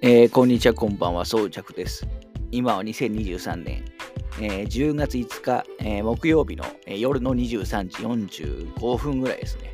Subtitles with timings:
[0.00, 2.06] えー、こんにちは、こんばんは、装着です。
[2.52, 3.84] 今は2023年、
[4.40, 8.36] えー、10月5日、えー、木曜日の、えー、夜の23時
[8.76, 9.72] 45分ぐらいですね。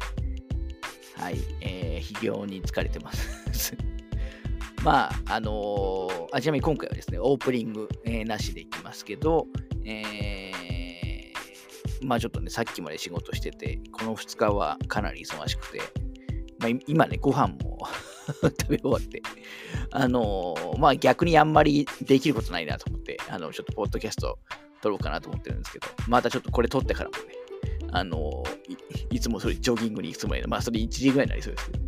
[1.17, 3.77] はい、えー、非常に疲れてます。
[4.83, 9.47] まあ、あのー、あちなみに今回はですね、オープニング、えー、なしでいきますけど、
[9.85, 15.83] えー、まあちょっとね、さっきまで仕事してて、この2日はかなり忙しくて、
[16.61, 17.79] まあ、今ね、ご飯も
[18.43, 19.23] 食べ終わって、
[19.91, 24.39] あのー、まあ逆にあんまりできることないなと思って、あの、ちょっとポッドキャスト
[24.83, 27.35] 撮ろうかなと思ってるんですけど、またちょっとこれ撮ってからもね、
[27.93, 31.85] あのー、いつもそれジョギングに行くつもりで、まあそれ1時ぐらいになりそうですけど、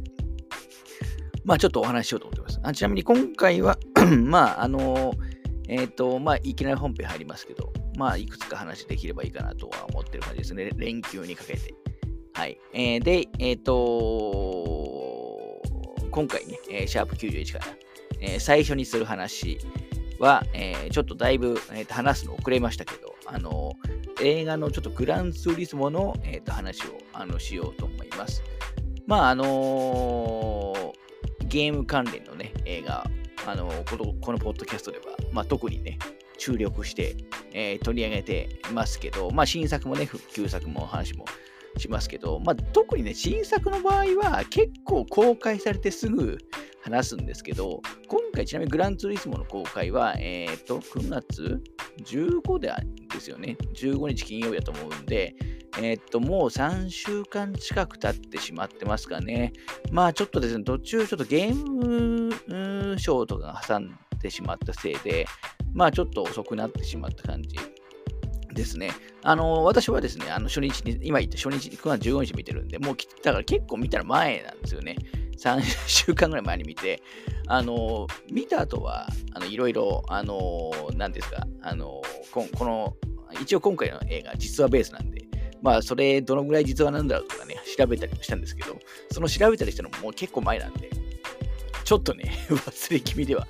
[1.44, 2.60] まあちょっとお話ししようと思ってます。
[2.62, 3.78] あちなみに今回は
[4.24, 5.16] まああのー、
[5.68, 10.70] えっ、と、まあいきなり本編入りますけど、まあいくつか話できればいいかなとは思ってる感じですね。
[10.77, 11.74] 連休にかけて。
[12.34, 12.58] はい。
[12.72, 14.95] えー、で、えっ、と
[16.16, 17.67] 今回ね、えー、シャープ91から、
[18.20, 19.59] えー、最初にする話
[20.19, 23.75] は、えー、ちょっとだいぶ、えー、話すの遅れましたけど、あの
[24.23, 28.42] 映画のちょっとグランツーリスモの、えー、話をあのしようと思います。
[29.06, 30.95] まあ、あの
[31.45, 33.06] ゲーム関連のね、映画、
[33.47, 35.98] あのこのこのポッドキャストでは、まあ、特にね、
[36.39, 37.14] 注力して、
[37.53, 41.27] え、取り上げてますけど、まあ、新作もね、旧作も話も
[41.78, 46.38] しますけど、まあ、特にね、新作の場合は結構公開されてすぐ
[46.83, 51.62] 話すんですけど、今回ちなみにグランツーリスモの公開は、えっ、ー、と、9月
[52.05, 52.72] 15で
[53.12, 53.56] ですよね。
[53.74, 55.34] 15日金曜日だと思うんで、
[55.78, 59.52] えっ、ー、と、もう3週間近く経ってしまってますかね。
[59.90, 65.27] まあちょっとですね、途中ちょっとゲームショーとかが挟んでしまったせいで、
[65.74, 67.56] まあちょっと遅くなってしまった感じ
[68.55, 68.90] ですね。
[69.28, 74.96] あの、私はですね、あの初日に、今言った初日に9月15日見てるんで、もう、だから結構見たら前なんですよね。
[75.36, 77.02] 3週間ぐらい前に見て、
[77.48, 82.96] あの、見た後は、あの、いろいろ、あの、何ですか、あの、ここの、
[83.42, 85.24] 一応今回の映画、実話ベースなんで、
[85.61, 88.78] まあ、それ、どのぐらい実話なんだろうとかね、調べたりもしたんですけど、
[89.11, 90.89] その調べたりしたのももう結構前なんで、
[91.86, 93.47] ちょっとね、 忘れ気味では、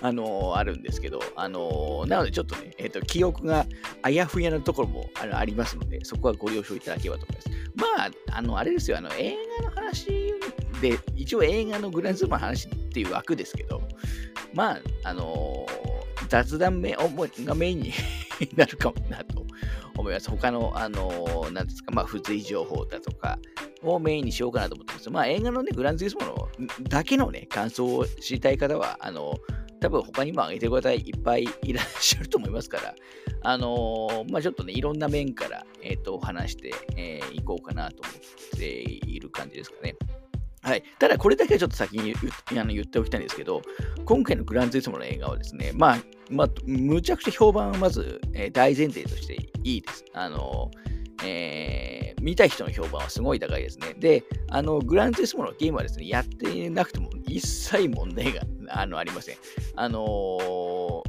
[0.00, 3.66] あのー、あるんですけど、あのー、なのでちょっとね、えっ、と、記憶が
[4.02, 7.50] あやふやなところもあのありますので、そこはご了承いただければと思います。
[7.74, 10.06] まあ、あの、あれですよ、あの、映画の話
[10.80, 13.82] で、一応映画のグランズーマの話っていう枠ですけど、
[14.54, 15.66] まあ、あの
[16.30, 17.92] 雑談めがメインに
[18.56, 19.44] なるかもなと
[19.98, 20.30] 思います。
[20.30, 23.38] 他の、あのなんですか、まあ、付随情報だとか、
[23.82, 25.10] をメインにしようかなと思ってます。
[25.10, 26.48] まあ映画のね、グランツーリスモの
[26.82, 29.34] だけのね、感想を知りたい方は、あの、
[29.80, 32.94] 多分他にも挙げてくださいいっぱいいらっしゃると思いますから、
[33.42, 39.96] あのー、まあちょっとね、いろんな面から、えっ、ー、と、話してい、えー、こうかなと思っている感じですかね。
[40.62, 40.82] はい。
[40.98, 42.14] ただ、これだけはちょっと先に
[42.50, 43.62] 言あの言っておきたいんですけど、
[44.04, 45.98] 今回のグランツーリスモの映画はですね、まあ、
[46.30, 50.04] まあ、むちゃくちゃ評判はまず、えー、大前提としていいです。
[50.12, 50.70] あの
[51.22, 53.94] えー、見た人の評判はすごい高いですね。
[53.98, 59.36] で、あの、グランツーリスモのゲームはですね、やってなくても一切問題があのありません。
[59.76, 61.02] あのー、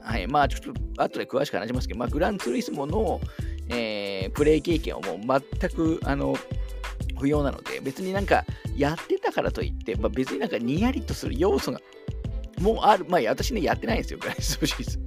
[0.00, 3.20] はい、まあちょっと後で詳しく話しますけど、まあ、グランツーリスモの、
[3.68, 6.36] えー、プレイ経験はもう全く、あの、
[7.18, 8.44] 不要なので、別になんか
[8.76, 11.80] やってたからといって、まあ、別になんかにやりとする要素が
[12.60, 13.06] もうある。
[13.08, 15.04] まあ、私ね、やってないんですよ、グランツーリスモ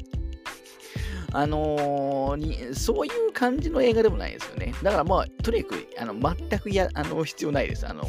[1.31, 4.73] あのー、に、そういう感じの映画でもないですよね。
[4.81, 7.87] だからまあ、とにかく、あの、全くや、あの、必要ないです。
[7.87, 8.03] あの、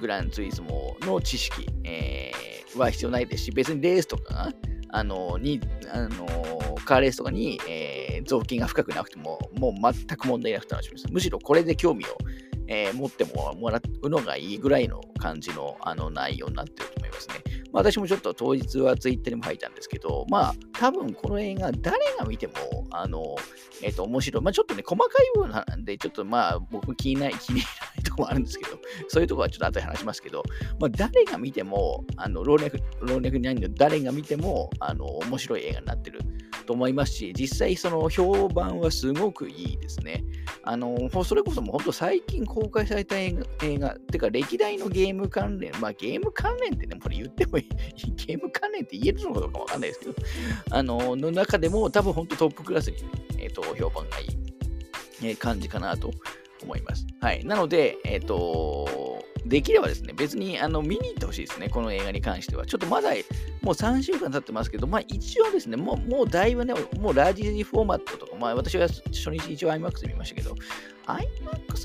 [0.00, 4.50] グランツイズモの知識、えー、は必要ないですし、別にレースとか、
[4.88, 5.60] あの、に、
[5.92, 6.26] あの、
[6.84, 11.12] カーレースとかに、えー、雑巾が深くなくても、もう全く問題なく楽しみです。
[11.12, 12.16] むしろこれで興味を、
[12.66, 17.34] えー、持ってもらうのがいいぐらいの感じのあの内容になってると思いますね。
[17.74, 22.54] まあ、私もちょっと当日はツイッターにも書いたんですけど、まあ、多分この映画、誰が見ても、
[22.92, 23.34] あの、
[23.82, 24.42] えっ、ー、と、面白い。
[24.44, 30.44] まあ、ちょっとね、細かい部分なんで、ちょっとまあ、僕気にない、気に入らないとこもあるんですけど、そういうとこはちょっと後で話しますけど、
[30.78, 36.20] まあ、誰が見ても、あの、老若、老若にないんで、誰が見ても、あの、面白い映画になってる
[36.64, 40.24] と思いますし、実際その評判はすごくいいですね。
[40.62, 47.68] あの、それこそもう本当最近公開された映画、映画てか歴代のゲーム関連、まあゲーム関連ってね、これ言ってもいい、
[48.26, 50.14] ゲーム関連って言えるのかどうかわかんないですけど、
[50.70, 53.02] あの、の中でも多分本当トップクラスに、ね、
[53.38, 56.10] えっ、ー、と、評判がいい、感じかなと
[56.62, 57.06] 思います。
[57.20, 57.44] はい。
[57.44, 59.13] なので、えっ、ー、と、
[59.46, 62.64] できればですね、別にあの見に行ってほしいですね、この映画に関しては。
[62.64, 63.10] ちょっとまだ
[63.62, 70.54] もう3週間経ってますけど、まあ一応ですね、もうもうだいぶね、もうラージフォーマットとか、まあ私は初日一応 IMAX で見ましたけど、
[71.06, 71.18] IMAX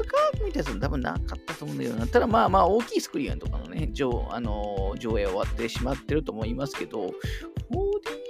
[0.06, 0.16] か
[0.46, 2.08] みたいなやつ多分なかったと思うんだけどな。
[2.08, 7.12] ただまあまあ大きいスクリーンとかのね、上あの上映終わってしまってると思いますけど、4D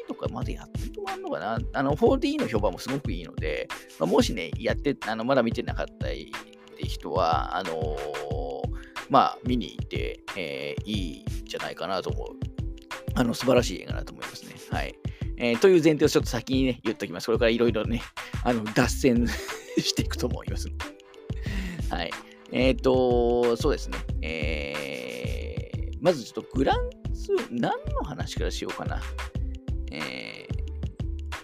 [0.08, 1.60] とかまだやってるとこあるのかな？
[1.74, 3.68] あの 4D の評判もすごくいいので、
[4.00, 6.08] まあ、もしね、やって、あのまだ見てなかった
[6.78, 8.49] 人は、あのー、
[9.10, 12.28] まあ見に行って、えー、いいんじゃないかなと思う。
[13.16, 14.56] あの素晴らしい映画だと思いますね。
[14.72, 14.96] はい。
[15.38, 17.28] えー、という前提をちょっと先にね、言っておきます。
[17.28, 18.02] これからいろいろね、
[18.44, 19.26] あの脱線
[19.80, 20.68] していくと思います。
[21.90, 22.12] はい。
[22.52, 23.98] えっ、ー、と、そうですね。
[24.22, 29.02] えー、まずちょっとグランツ、何の話からしようかな。
[29.92, 30.48] え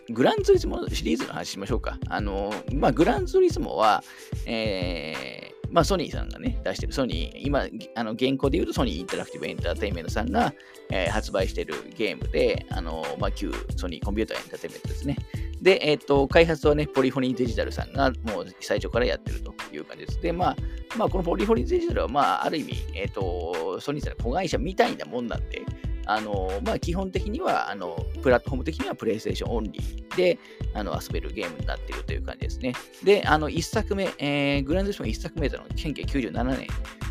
[0.10, 1.98] ー、グランツーリスモシリーズの話しましょうか。
[2.10, 4.04] あの、まあ、グランツーリスモは、
[4.46, 7.66] えー、まあ、ソニーさんがね、出してる、ソニー、今、
[7.96, 10.54] あの現行で言うとソニーインタラクティブエンターテインメントさんが、
[10.90, 15.18] えー、発売してるゲームで、あの、まあ、旧ソニーコンピューターエンターテインメントですね。
[15.62, 20.22] で、えっ、ー、と、開発はね、ポリフォニーデジタルさんがもう最初からやってるという感じです。
[20.22, 20.56] で、まあ、
[20.98, 25.62] まあ、このポリフォニーデジタルは、まあ、ある意味、えっ、ー、と、ソニーさんの子会社みたいなもんなんで、
[26.06, 30.40] あの、まあ、基本的には、あの、プラットフォーム的にはプレイステーションオンリーで、
[30.74, 32.74] あの、遊べるゲームになっているという感じですね。
[33.04, 36.68] で、あの、1作目、えー、グランドション1作目との1997年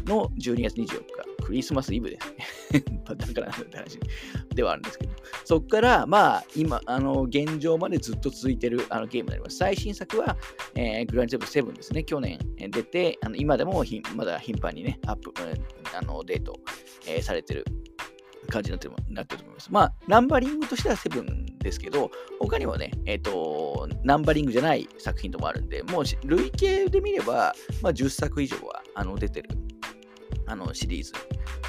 [0.06, 2.34] の12月24日、クリスマスイブです
[2.72, 2.84] ね。
[3.04, 3.98] だからなんだって話
[4.54, 5.12] ではあるんですけど、
[5.44, 9.56] そこから、まあ、今、あの、現状までずっと続いているあのゲームになります。
[9.56, 10.36] 最新作は、
[10.74, 12.04] えー、グランドセブン7ですね。
[12.04, 12.38] 去年
[12.70, 15.32] 出て、あの今でもまだ頻繁にね、アップ、
[15.94, 16.58] あのデート、
[17.06, 17.64] えー、されている
[18.48, 19.68] 感じになってなってると思います。
[19.70, 22.10] まあ、ナンバリングとしては7ですけど、
[22.40, 29.50] 他にもね、えっ、ー、と、ナンバリングじゃない作品ともあるんで、もう累計で見れば、まあ、10作以上はあの出てる
[30.46, 31.12] あのシリーズ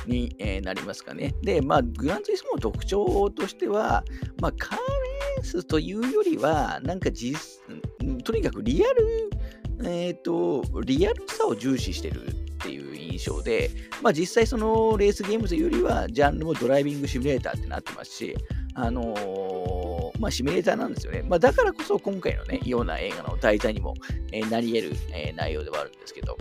[0.06, 1.34] に、えー、なりますかね。
[1.42, 4.04] で、まあ、グランツリスモの特徴としては、
[4.42, 7.40] まあ、カーレースというよりは、なんか実、
[8.24, 9.30] とにかくリアル、
[9.90, 13.70] えっ、ー、と、リアルさを重視してるっていう印象で、
[14.02, 18.36] まあ、実際そのレースゲームというよりは、ジャンルもドライビングシミュレーターってなってますし、
[18.74, 21.24] あのー、まあ、シミュレーターなんですよね。
[21.28, 23.94] まあ、だからこそ今回のね、ような映画の題材にも、
[24.32, 26.38] えー、なり得る、えー、内容ではあるんですけど、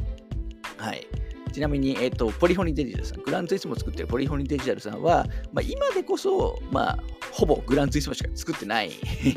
[0.77, 1.07] はい。
[1.53, 6.99] ちなみに、えっ、ー、と、ポリフォニーデジタルさん、グランツイスモ作ってるポリフォニーデジタルさんは、まあ、今でこそ、まあ、
[7.31, 8.91] ほぼグランツイスモしか作ってない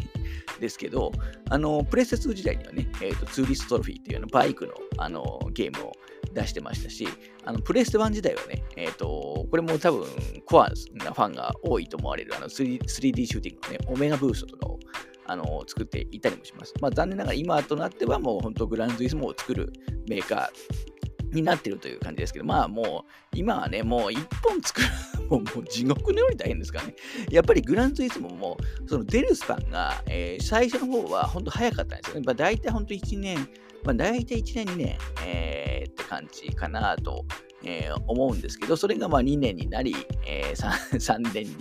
[0.60, 1.12] ですけど、
[1.50, 5.92] あの、プレス2時代にはね、えっ、ー、と、ツーリストトロフィーっていうのバイクのあのゲームを
[6.38, 7.08] 出してましたし、
[7.44, 10.08] あのプレステ1時代はね、えっ、ー、と、これも多分
[10.46, 10.70] コア
[11.04, 14.80] なファンが多いと思われるあの 3D, 3D シューティングのね、オメガブーストとかを
[15.26, 16.74] あの作っていたりもします。
[16.80, 19.74] まあ残念ながら今となってはもう本当グランドイスモを作る
[20.08, 24.88] メーカーになってるという感じですけど、まあもう、今はね、もう一本作る
[25.30, 26.96] もうもう地獄のように大変ですからね。
[27.30, 32.22] やっぱりグランツイスモも、その出るスパンが、えー、最初の方は本当早かったんですよね。
[32.26, 33.50] まあ、大体本当1年、
[33.88, 37.24] まあ、大体1年、2年、えー、って感じかなと、
[37.64, 39.96] えー、思うんですけど、それがまあ2年になり、
[40.28, 41.56] えー、3, 3 年に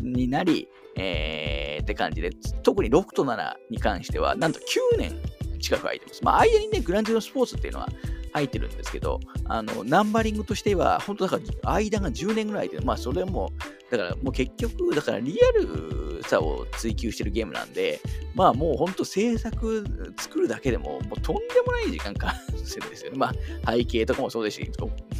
[0.00, 2.30] になり、えー、って感じで、
[2.64, 5.12] 特に6と7に関しては、なんと9年
[5.58, 6.24] 近く空いてます。
[6.24, 7.88] まあ、間にね、グランツイのスポーツっていうのは、
[8.32, 13.50] 入ってるんですけど、あの、ナンバリングとしては、本当だから間が10年ぐらいで、まあそれも、
[13.90, 18.00] だからもう結局、だからリアルさを追求してるゲームなんで、
[18.34, 19.84] まあもう本当制作
[20.18, 23.18] 作るだけでも、もうとんでもない時間かかるんですよね。
[23.18, 23.32] ま
[23.64, 24.70] あ背景とかもそうですし、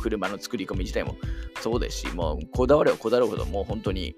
[0.01, 1.17] 車の作り込み自体も
[1.61, 4.15] そうですし、もうこだわればこだわるほど、もう本当に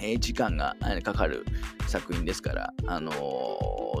[0.00, 1.44] え時間がかかる
[1.86, 3.14] 作品ですから、あのー、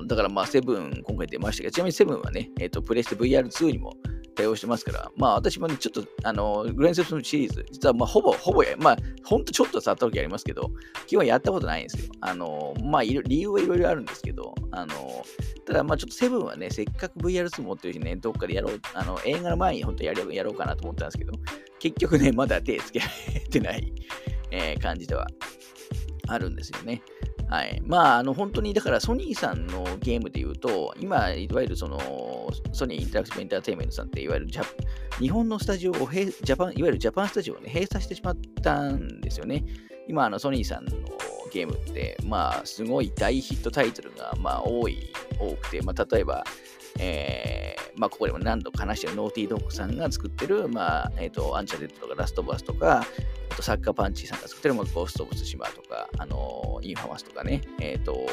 [0.04, 3.94] だからまあ、セブン、今回出ましたけど、ちなみにセブンはね、えっ、ー、と、プレステ VR2 にも
[4.36, 10.70] 対応してますから、まあ私もね、ちょっと、あの、グレンセプトのシリーズ、実はまあほぼ、ほぼや、まあほんとちょっと触った時ありますけど、
[11.06, 12.12] 基本やったことないんですよ。
[12.20, 15.24] あの、まあ理由はいろいろあるんですけど、あの、
[15.64, 21.32] ただまあちょっとセブンはね、せっかく VR2 持ってるしね、どっかでやろう、あの、映画の前に本当ややろうかなと思ったんですけど、
[21.78, 23.92] 結局ね、まだ手つけられてない、
[24.50, 25.26] えー、感じでは
[26.28, 27.02] あるんですよね。
[27.48, 27.80] はい。
[27.84, 31.98] まあ、あの、本当に、だからソニーさんのゲームで言うと、今、いわゆるその、
[32.72, 34.64] ソニーインタラクティブエンターテインメントさんって、いわゆるジャ
[35.20, 39.64] 日本のスタジオをジャパン、いわゆるジャパンスタジオを、ね、閉鎖してしまったんですよね。
[40.08, 40.92] 今、あの、ソニーさんの
[41.52, 46.44] ゲームって、まあ、すごい大ヒットタイトルが、まあ、多い、多くて、まあ、例えば、
[46.98, 53.04] えー、まあ、ここでも何度か話してるノーティードッグさんが作ってる、まあ、えっ、ー、と、アンチャーテッドとかラストオブアスとか、
[53.50, 58.26] あとサッカーパンチさんが作ってるゴースト・オブ・ツシマーとか、あのインファマスとかね、えっ、ー、と、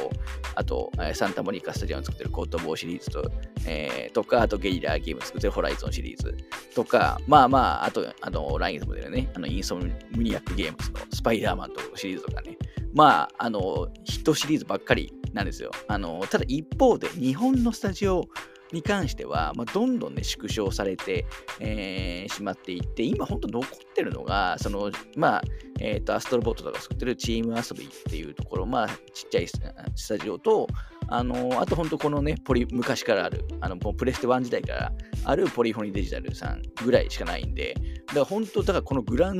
[0.55, 3.31] あと、サンタモニカスタジアム作ってるコットボーシリーズと、
[3.65, 6.35] えー、とか、あとゲリラーゲーム作ってるホライゾンシリーズ
[6.75, 12.57] とか、まあまあ、あと、あの、来月も出るね、あの、インソムニアックゲームズのスパイダーマンとかシリーズとかね、
[12.93, 15.71] まあ、あの、ヒットシリーズばっかりなんですよ。
[15.87, 18.27] あの、ただ一方で、日本のスタジオ、
[18.73, 21.25] に関しては、まあ、どんどんね、縮小されて、
[21.59, 25.41] えー、しまっていって、今本当残ってるのが、その、まあ、
[25.79, 29.59] えっ、ー、と、アストロボットとか作ってるチーム遊びっていうところ、まあ、ちっちゃいス
[30.07, 30.67] タジオと、
[31.09, 34.91] あのあと本当このね、ポリ、昔からある、あの、プレステ1時代から
[35.25, 37.75] あるポリフォニーデジタルさんぐらいしかないんで、
[38.07, 39.39] だから本当、だからこのグラン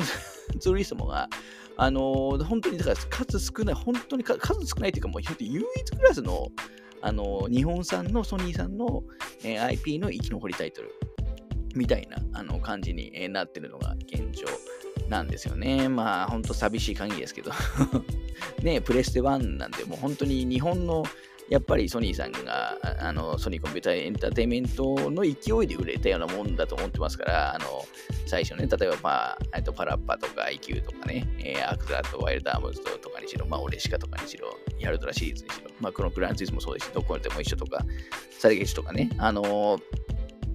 [0.60, 1.28] ツーリスモが、
[1.78, 6.48] あのー、本当にだから数少ない、本当に数少ないというか、もう唯一クラスの
[7.06, 9.04] あの日本産のソニーさんの、
[9.44, 10.96] え、IP の生き残りタイトル
[11.76, 14.46] みたいなあの感じに、え、なってるのが現状
[15.10, 15.90] なんですよね。
[15.90, 17.52] まあ、ほんと寂しい限りですけど
[18.64, 21.04] ね、プレステ1なんで、もう本当に日本の
[21.50, 25.30] やっぱりソニーさんが、あのソニーコンピューターエンターテインメントの勢
[25.62, 27.66] いで売れたようなもんだと思ってますから、あの
[28.34, 37.86] 最初ね、例えば、まあ、えっとパラッパとか IQ とかね、えー、アクザーとワイルドアームズとかにしろ、まあ、オレシカとかにしろ、ヤルドラシリーズにしろ、まあ、このグランツイズもそうですし、どこでも一緒とか、
[38.40, 39.82] サレゲシュとかね、あのー、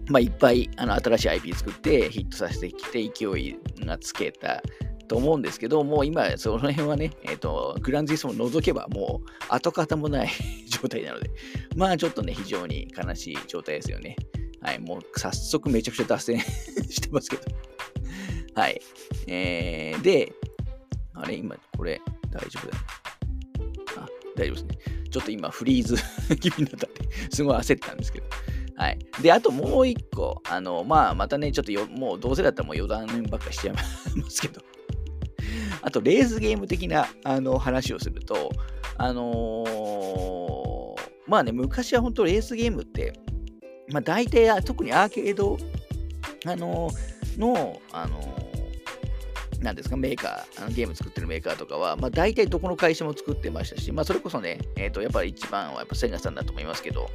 [0.08, 3.56] まあ、いっぱいあの新しい IP 作ってヒットさせてきて勢い
[3.86, 4.60] がつけた
[5.06, 10.30] と思うんですけど、もう今、その辺はね、えっ、ー、と、グランツイスも除けば、もう跡形もない
[10.68, 11.30] 状態なので、
[11.76, 14.16] まあちょっとね、非常に悲しい状態ですよね。
[14.60, 16.40] はい、もう早速めちゃくちゃ脱線
[16.90, 17.42] してますけど。
[18.54, 18.80] はい。
[19.26, 20.32] えー、で、
[21.14, 22.00] あれ、今、これ、
[22.30, 22.78] 大丈夫だ。
[22.78, 22.84] ね
[23.96, 24.78] あ、大丈夫ですね。
[25.10, 25.96] ちょっと今、フリーズ
[26.36, 28.26] 気味になったんで、すごい焦ったんですけど。
[28.76, 28.98] はい。
[29.22, 33.82] で、あともう一個、あの、まあ、またね、ちょっとよ、もうどうせだったらもう余談ばっかしちゃいま
[34.30, 34.60] すけど、
[35.82, 38.50] あと、レースゲーム的なあの話をすると、
[38.96, 43.12] あのー、まあね、昔は本当レースゲームって、
[43.90, 45.58] まあ大体、特にアーケード、
[46.46, 57.08] あのー、の、あのー、なんですか、メーカー、あのゲーム作ってるメーカーとかは、まあ大体どこの会社も作ってましたし、まあそれこそね、えっ、と、やっぱり一番はやっぱセガさんだと思いますけど、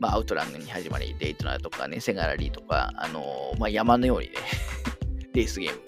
[0.00, 4.34] まあアウトランに始まり、デイトナーとかね、セガラリーとか、あのまあ山のようにね
[5.34, 5.80] レースゲーム、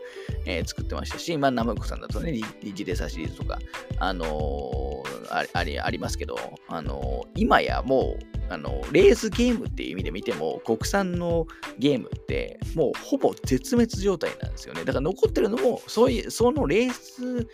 [0.46, 3.58] えー、作ってましたし、まあ、ナムコさんだとね、リジレサシリーズとか、
[3.98, 6.36] あのー、あありありますけど、
[6.68, 11.46] あのー、今やもう、あのレースゲームっていう意味で見ても、国産の
[11.78, 14.84] ゲームって、もうほぼ絶滅状態なんですよね。
[14.84, 17.46] だから残ってるのも、そういう、そのレース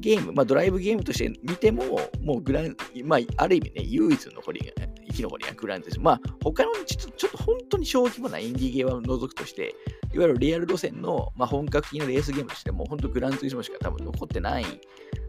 [0.00, 4.72] ゲーム、まあ、ドライブゲームとして見ても、もうグラン、まあ、ある意味ね、唯一の残り
[5.12, 6.00] が、生き残りがグランです。
[6.00, 9.74] まあ、他のちょっと、ちょっと本当に小規模なインディーゲームを除くとして、
[10.14, 14.64] いわゆるリアル路線の、まあ、本格的なレースゲームとしても、本当グランツイスモしか多分残ってない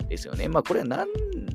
[0.09, 0.47] ですよね。
[0.47, 1.07] まあ、これはなん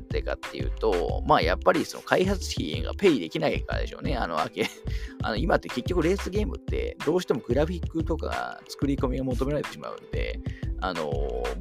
[0.09, 4.15] でかっていうと、まあ、やっぱりその開発費がペイできないからでしょうね。
[4.15, 4.49] あの、あ
[5.23, 10.39] の今って結局レースゲームってどうしてもグラフィックとか作り込みが求められてしまうんで、
[10.81, 11.11] あの、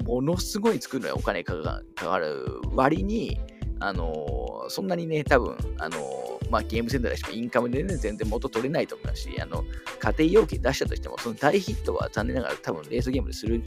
[0.04, 1.54] ものすごい作るのにお金か
[1.94, 3.38] かる割に、
[3.80, 9.64] あの、そんなにね、多分、あの、まあ、ゲームセンターでしかインカムでね、全然元取れないと思いますし、あの、
[9.98, 13.62] 家庭要件出したとしても、その大ヒットは残念ながら多分レースゲームでする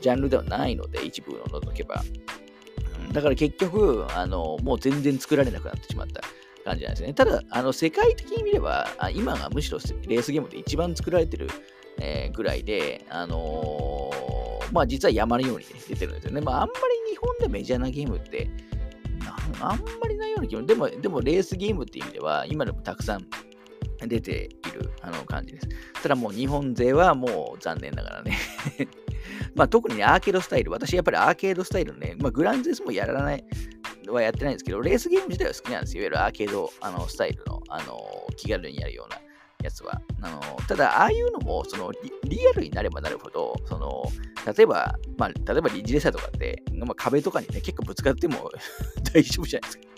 [0.00, 2.02] ジャンルではないので、一部を除けば。
[3.12, 6.22] だから結局、あの、もう全然作られなくなってしまった
[6.64, 7.14] 感じなんですね。
[7.14, 11.48] ただ、あの、世界的に見れば、今がむしろレースゲームで一番作られてる、
[11.98, 16.40] えー、ぐらいで、あのー、まあ実は山のように、ね、出てるんですよね。
[16.40, 16.74] まああんま
[17.06, 18.50] り日本でメジャーなゲームって、
[19.60, 23.26] あんまりないような気も、でも、でもレースゲームっていう意味では、今でもたくさん
[24.06, 25.68] 出ているあの感じです。
[26.02, 28.36] ただもう日本勢はもう残念ながらね
[29.54, 33.44] まあ特にね、アーケードスタイル、私やっぱりアーケードスタイルね、まあグランズレスもやらない、
[34.08, 36.02] はやってないんですけど、レースゲーム自体は好きなんですよ。
[36.02, 37.98] いわゆるアーケードあのスタイルのあの
[38.36, 39.23] 気軽にやるような
[39.64, 40.00] やつは。
[40.20, 41.90] あのただ、ああいうのもその
[42.24, 44.04] リアルになればなるほど、その
[44.52, 48.50] 例えば、まあ、例えばリジレサとかって、まあ、壁とかにね、結構ぶつかっても
[49.12, 49.94] 大丈夫じゃないですか。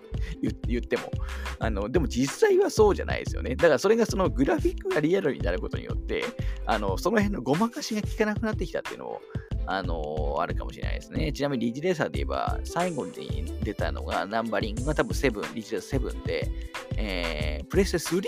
[0.67, 1.11] 言っても。
[1.59, 3.57] あの、でも実際はそうじゃないですよね。
[3.57, 6.25] だからそれがそのグラフィックがリアルになることによって、
[6.67, 9.21] あの、その辺のごまかしが効かなくなってきたっていうのを、
[9.69, 11.33] あのあるかもしれないですね。
[11.33, 16.49] ちなみにリジレーサーで言えば、最後に出たのがナンバリングが多分7、リジレーサー7で、
[16.97, 18.23] えー、プレステ3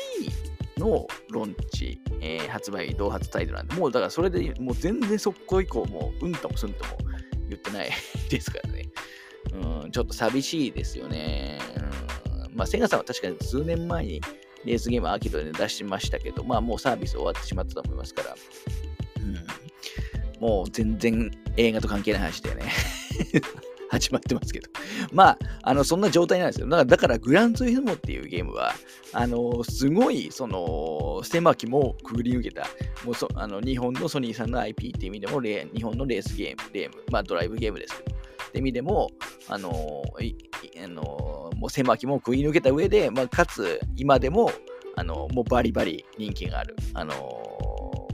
[0.78, 6.90] のロンチ、えー、発売、同発タイトルなんで、もうだからそれでもう全然速攻以降、もううんともすんとも
[7.48, 7.90] 言ってない
[8.30, 8.88] ですからね。
[9.52, 11.58] うん、ちょっと寂しいですよね。
[12.46, 14.20] うん、まあ、セガさんは確かに数年前に
[14.64, 18.36] レースゲームアーケードで出しましたけど、まあもうサービス終わってしまったと思いますから、
[19.20, 22.72] うん、もう全然映画と関係ない話だよね。
[23.90, 24.70] 始まってますけど。
[25.12, 26.68] まあ、あの、そんな状態なんですよ。
[26.68, 28.74] だから、だからグランツーリスモっていうゲームは、
[29.12, 32.66] あの、すごい、その、狭きもくぐり抜けた、
[33.04, 38.16] もうそあの日本のソニーさんの IP っていう意味でも、日本のレースゲーム、ゲーム、まあ、ドライブゲームですけど、
[38.48, 39.10] って意味でも、
[39.48, 44.50] あの、あのもう狭きもくぐり抜けた上で、まあ、かつ、今でも、
[44.96, 47.14] あの、もうバリバリ人気がある、あの、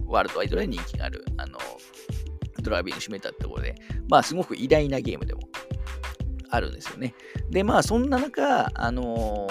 [0.07, 1.59] ワールドワイドで人気がある、あの、
[2.65, 3.77] ドラビング締めたってことで、
[4.09, 5.43] まあ、すごく偉大なゲームでも
[6.51, 7.15] あるんですよね。
[7.51, 9.47] で、まあ、そんな中、あの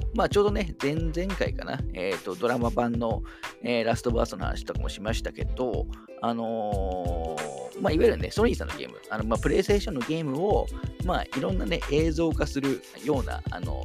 [0.00, 3.22] ー、まあ、ちょうどね、前々回かな、えっ、ー、と、ドラマ版の、
[3.62, 5.86] えー、ラストバーストの話とかもしましたけど、
[6.22, 7.36] あの
[7.82, 10.66] まあ、いわゆるね、ソニーさんのゲーム、あのまあ、プレイステーションのゲームを、
[11.04, 13.84] まあ、いろんなね、映像化するような、あの、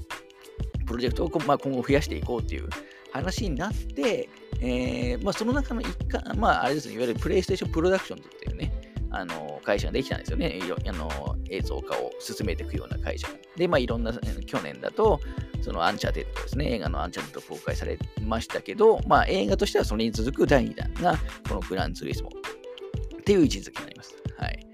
[0.86, 2.70] プロジェクトを、まあ、今後増やしていこうっていう
[3.12, 4.30] 話になって、
[4.62, 8.72] えーまあ、その中の一環、まあ、あれですね、いわゆる PlayStation Productions っていうね、
[9.12, 10.60] あの会社ができたんですよね。
[10.88, 11.10] あの
[11.50, 14.14] 映像化を進めていくような会社で、まあ、いろんな、
[14.46, 15.20] 去年だと、
[15.62, 24.16] そのアンチャーテッドですね、映画のアンチャーテッド公開されましたけど、まあ、映画としてはそれに続く第2弾が、このグランツーリスモっていう位置づけになります。
[24.38, 24.68] はい。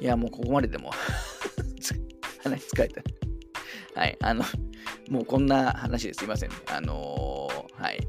[0.00, 0.90] いや、もうここまででも
[2.42, 3.02] 話疲れた。
[3.94, 4.16] はい。
[4.20, 4.44] あの、
[5.08, 6.56] もうこんな話ですいませんね。
[6.66, 8.00] あのー、はい。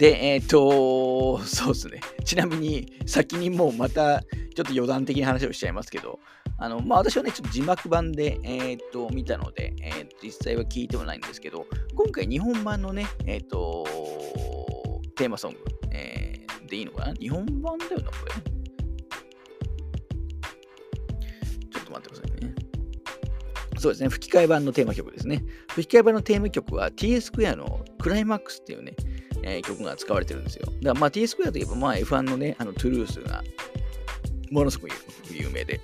[0.00, 2.00] で、えっ、と、そうですね。
[2.24, 6.20] ちなみに、先にもうまた、ちょっと余談的な話をしちゃいますけど、
[6.56, 13.84] あの、まあ、私はね、ちょっと字幕版で、えっ、と、見たので、えー、実際は聞いてもないんですけど、今回日本版のね、えっ、と、
[15.16, 15.58] テーマソング、
[15.92, 17.12] えでいいのかな？
[17.12, 18.32] 日本版だよな、これ。
[21.70, 22.54] ちょっと待ってくださいね。
[23.78, 25.44] そうですね、吹き替え版のテーマ曲ですね。
[25.72, 28.94] 吹き替え版のテーマ曲は T スクエアのクライマックスっていうね、
[29.42, 30.66] えー、曲が使われてるんですよ。
[30.66, 33.42] だからまあ T スクエアといえば、まあ、F1 のね、あのトゥルースが
[34.50, 34.92] ものすごく
[35.30, 35.80] 有名で、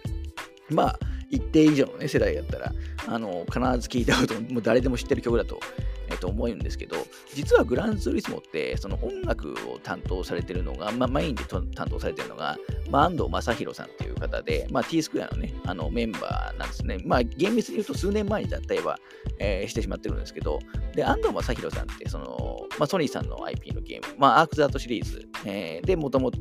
[0.70, 0.98] まあ、
[1.30, 2.72] 一定以上の、ね、世代だったら、
[3.06, 5.60] あの必ず聴いたこと、もう誰でも知ってる曲だと,、
[6.08, 6.96] えー、と思うんですけど、
[7.34, 12.56] 実はグランツーリスモって、その音楽を担当されてるのが、まあ、メインで担当されてるのが、
[12.90, 16.98] まあ、安藤正宏さんっていう方で、まあ、T スクエアのね、あのメンバーなんですね。
[17.04, 18.98] まあ、厳密に言うと数年前にだったりは、
[19.38, 20.58] えー、してしまってるんですけど、
[20.94, 26.38] で、安藤正宏さんって、その、まあ、ソニーさんの IP のゲーム、まあ、アークザートシリーズ、えー、で、もともと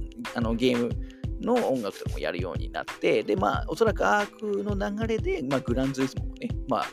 [0.55, 0.89] ゲーム
[1.41, 6.85] の音楽とかもやるようになって、で、まあ、おそらくアークの流れで、まあ、グランズイスモもね、まあ、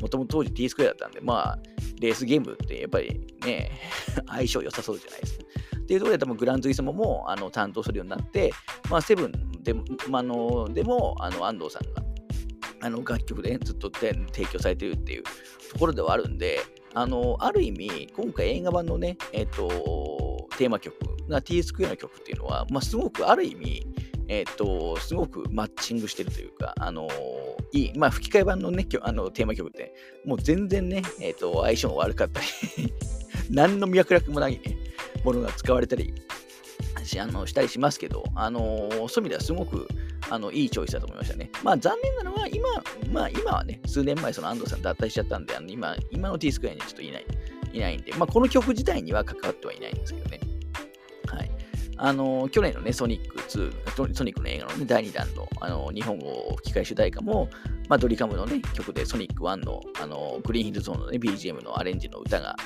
[0.00, 1.58] もともと当時 T スクエアだったんで、まあ、
[2.00, 3.70] レースゲームってやっぱりね、
[4.26, 5.44] 相性良さそうじゃないですか。
[5.76, 8.52] っていうところで多分グランツイスモもあの担当するようになって、
[8.90, 9.32] まあ、セブン
[9.62, 9.74] で,、
[10.08, 12.02] まあのでもあの安藤さんが
[12.82, 14.14] あの楽曲でずっと提
[14.46, 15.24] 供されてるっていう
[15.72, 16.60] ところではあるんで、
[16.94, 20.96] あのある意味、今回映画版のね、えっ、ー、と、テーマ曲
[21.28, 23.86] が T スクエアの曲っていうのは、まあ、すごくある意味、
[24.28, 27.08] えっ、ー、と、すごくマッチングしてるというか、あの
[27.72, 32.46] いい、まあ、吹き替え版のね、あのテーマ曲って、もう全然ね、え、ー、と、相性が悪かったり
[33.50, 34.76] 何の脈絡もないね、
[35.24, 36.12] ものが使われたり
[37.10, 39.88] しあのしたりしますけど、あのそういう意味ではすごく
[40.30, 41.50] あのいいチョイスだと思いましたね。
[41.64, 42.68] まあ残念なのは今、
[43.10, 47.26] まあ今はね、数年前その安藤さん脱退しちゃったんで、あの今、今の T スクエアにちょっといない、
[47.72, 50.40] いないんで、まあこの曲自体には関わってはいないんですけどね。
[52.02, 57.50] あの、去年のね、ソニック2、ソニックの映画の、ね、第2弾のあの日本語吹き替え主題歌も、
[57.90, 62.56] まあ、ドリカムのね、曲でソニック1のあのグリーンヒルゾーンのね、BGM のアレンジの歌が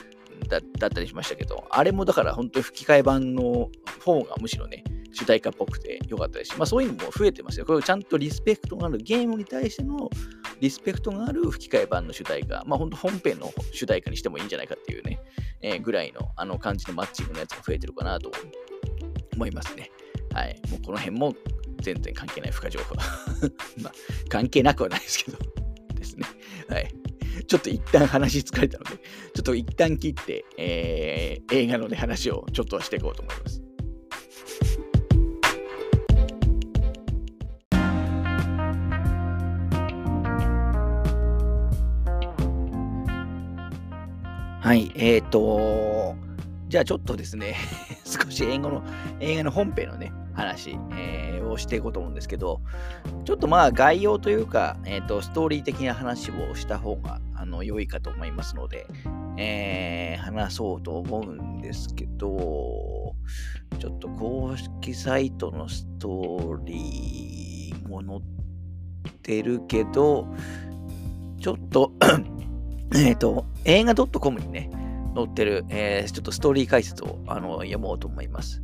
[0.49, 3.71] だだったりしましたけど、あれもだから本当に吹き替え版の
[4.05, 7.67] 方がむしろね、主題歌っぽくて良かったですし、まあそういうのも増えてますよ。
[7.67, 10.11] これちゃんとリスペクトがある、ゲームに対しての
[10.61, 15.21] リスペクトがある吹き替え版の主題歌、まあ本当本編の主題歌にしてもいいんじゃないかっていうね、
[15.61, 18.31] えー、ぐらいのあの感じのマッチングのやつが増えてるかなと
[19.35, 19.91] 思いますね。
[20.33, 20.61] はい。
[20.71, 21.35] もうこの辺も
[21.81, 22.95] 全然関係ない付加情報。
[23.83, 23.93] まあ
[24.29, 25.39] 関係なくはないですけど
[25.95, 26.27] ですね。
[26.69, 26.89] はい。
[27.47, 33.65] ちょっと一旦話疲れたので、ちょっと一旦切って、えー、映画の、ね、話をちょっとしていこうと思います。
[44.65, 45.94] はい、えっ、ー、と、
[46.75, 47.55] じゃあちょっとですね、
[48.05, 48.83] 少し英語の、
[49.21, 52.63] 映画の本編のね、話、えー、をしていこうと思うんですけど、
[53.25, 58.89] ちょっとまあ概要というか、えーと、ストーリー的な話をした方があの良いかと思いますので、
[59.37, 63.15] えー、話そうと思うんですけど、
[63.79, 70.27] ちょっと公式サイトのストーリーも載ってるけど、
[71.39, 71.93] ちょっと
[72.97, 74.69] えっと、映画 .com にね、
[75.15, 78.63] 載ってる、えー、ちょっとストーリー解説をあの読もうと思います。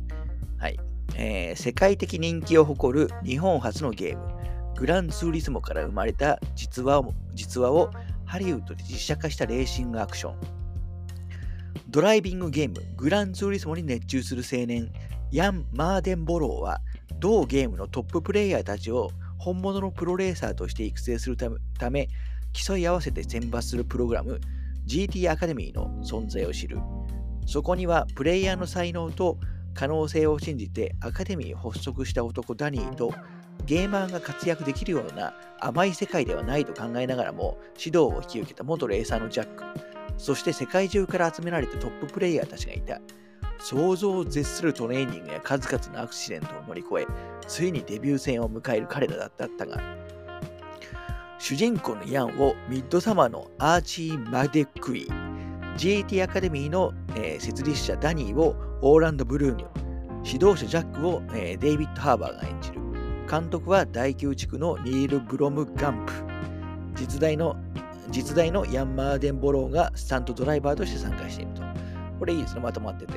[0.57, 0.79] はい、
[1.15, 1.55] えー。
[1.55, 4.23] 世界的人気を誇る日本初のゲーム、
[4.75, 7.91] グランツーリスモから生まれた実話を実話を
[8.25, 10.35] ハリウッドで実写化したレーシングアクション。
[11.89, 14.91] ドライビングゲーム、グランツーリスモに熱中する青年、
[15.31, 16.79] ヤン・マーデンボローは、
[17.19, 21.37] 同ゲームのトッププレイヤーたちを本物のプロレーサーとして育成する
[21.77, 22.07] ため、
[22.53, 24.39] 競い合わせて選抜するプログラム、
[24.91, 26.77] GT アカデミーの存在を知る。
[27.45, 29.37] そこにはプレイヤーの才能と
[29.73, 33.13] 可能性を信じてアカデミーを発足した男ダニーと
[33.65, 39.63] ゲーマーが活躍できるような甘い世界ではないと考えながらも指導を引き受けた元レーサーのジャック、
[40.17, 42.99] そして世界中から集められたトッププレイヤーたちがいた。
[43.59, 47.07] 想像を絶するトレーニングや数々のアクシデントを乗り越え、
[47.47, 50.00] ついにデビュー戦を迎える彼らだったが、
[51.41, 55.07] 主人公のヤンをミッドサマーのアーチー・マデクウィ、
[55.75, 59.67] GAT アカデミーの、えー、設立者ダニーをオーランド・ブルーム、
[60.23, 62.81] 指導者ジャックを、えー、デイビッド・ハーバーが演じる。
[63.27, 66.13] 監督は第9地区のニール・ブロム・ガンプ。
[66.93, 67.55] 実在の
[68.11, 71.63] 実在のヤンマーデン・ボローがスタントドライバーとして参加していると。
[72.19, 73.13] これいいですね、まとまってて。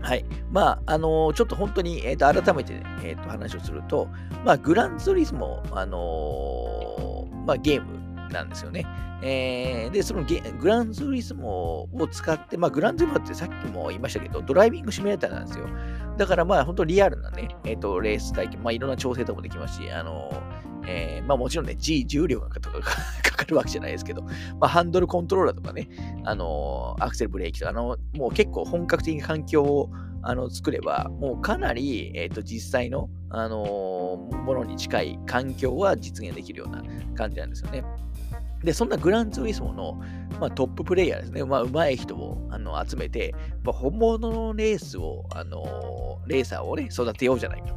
[0.00, 0.24] はい。
[0.50, 4.08] まあ、あのー、ちょっと本当に、えー、と改めて、ね、えー、と話をすると、
[4.44, 8.86] まあ、グランツーリスモ、あのー、まあ、ゲームなんですよね。
[9.22, 15.68] えー、で、そのゲグランツーリスモを使って、まあ、グランツーリスモってさっきも言いましたけど、ドライビングシミュレーターなんですよ。
[16.16, 20.30] だからまあ、本当リアルなね、えっ、ー、と、レース体験、まあ、いろんな調整とかもできますし、あの
[20.86, 22.60] えー、まあもちろんね、G 重量とか
[23.22, 24.30] かかるわけじゃないですけど、ま
[24.62, 25.88] あハンドルコントローラーとかね、
[26.24, 29.90] あのアクセルブレーキとか、あの、もう結構本格的な環境を
[30.22, 36.82] あの作れば、もうかなり、えっ、ー、と、実際の、あのものに近い環境は実現できるような
[37.14, 37.84] 感じなんですよね。
[38.64, 40.00] で、そんなグランツーリスモの、
[40.38, 47.74] まあ、トッププレイヤーですね、まあ、上手い人をあの集めて、まあ、本物のレースを、あのレーサーをね、育てようじゃないかと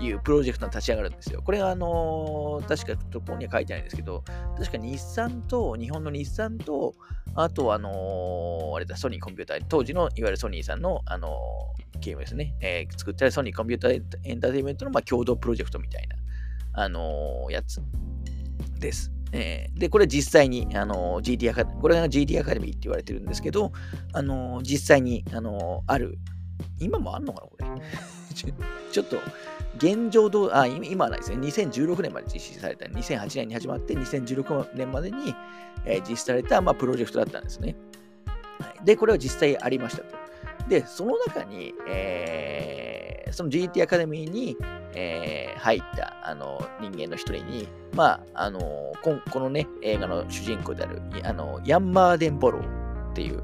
[0.00, 1.42] いうプロジェクトが立ち上がるんですよ。
[1.42, 4.24] これは、あの確か、ここには書いてないんですけど、
[4.58, 6.94] 確か日産と、日本の日産と、
[7.34, 11.38] あと、あのあれだ、ソニーコンピューター、当時のいわゆるソニーさんの、あの
[12.00, 16.16] ゲームですね、えー、作ったソニーコンピューターエンターテイメントの、まあ、共同プロジェクトみたいな、
[16.74, 17.80] あのやつ
[18.78, 19.12] です。
[19.32, 23.72] えー、で、これ実際に、あの GT アカこれが GT アカデミーって言われてるんですけど、
[24.12, 26.18] あの実際に、あのある、
[26.78, 27.66] 今もあんのかな、これ。
[28.92, 29.16] ちょっと、
[29.76, 31.38] 現状どう、あ、今はないですね。
[31.38, 35.34] 2016年まで実施された、2008年に始まって、2016年までに、
[35.84, 37.76] えー、実施された、まあ、プロジェクトだったんですね。
[38.84, 40.16] で、これは実際ありましたと。
[40.68, 44.56] で、その中に、えー、その GT アカデミーに、
[44.94, 48.60] えー、入ったあの人間の一人に、まあ、あの
[49.02, 53.42] ここのね、映画の主人公であるあのヤンマーデンボローっていう、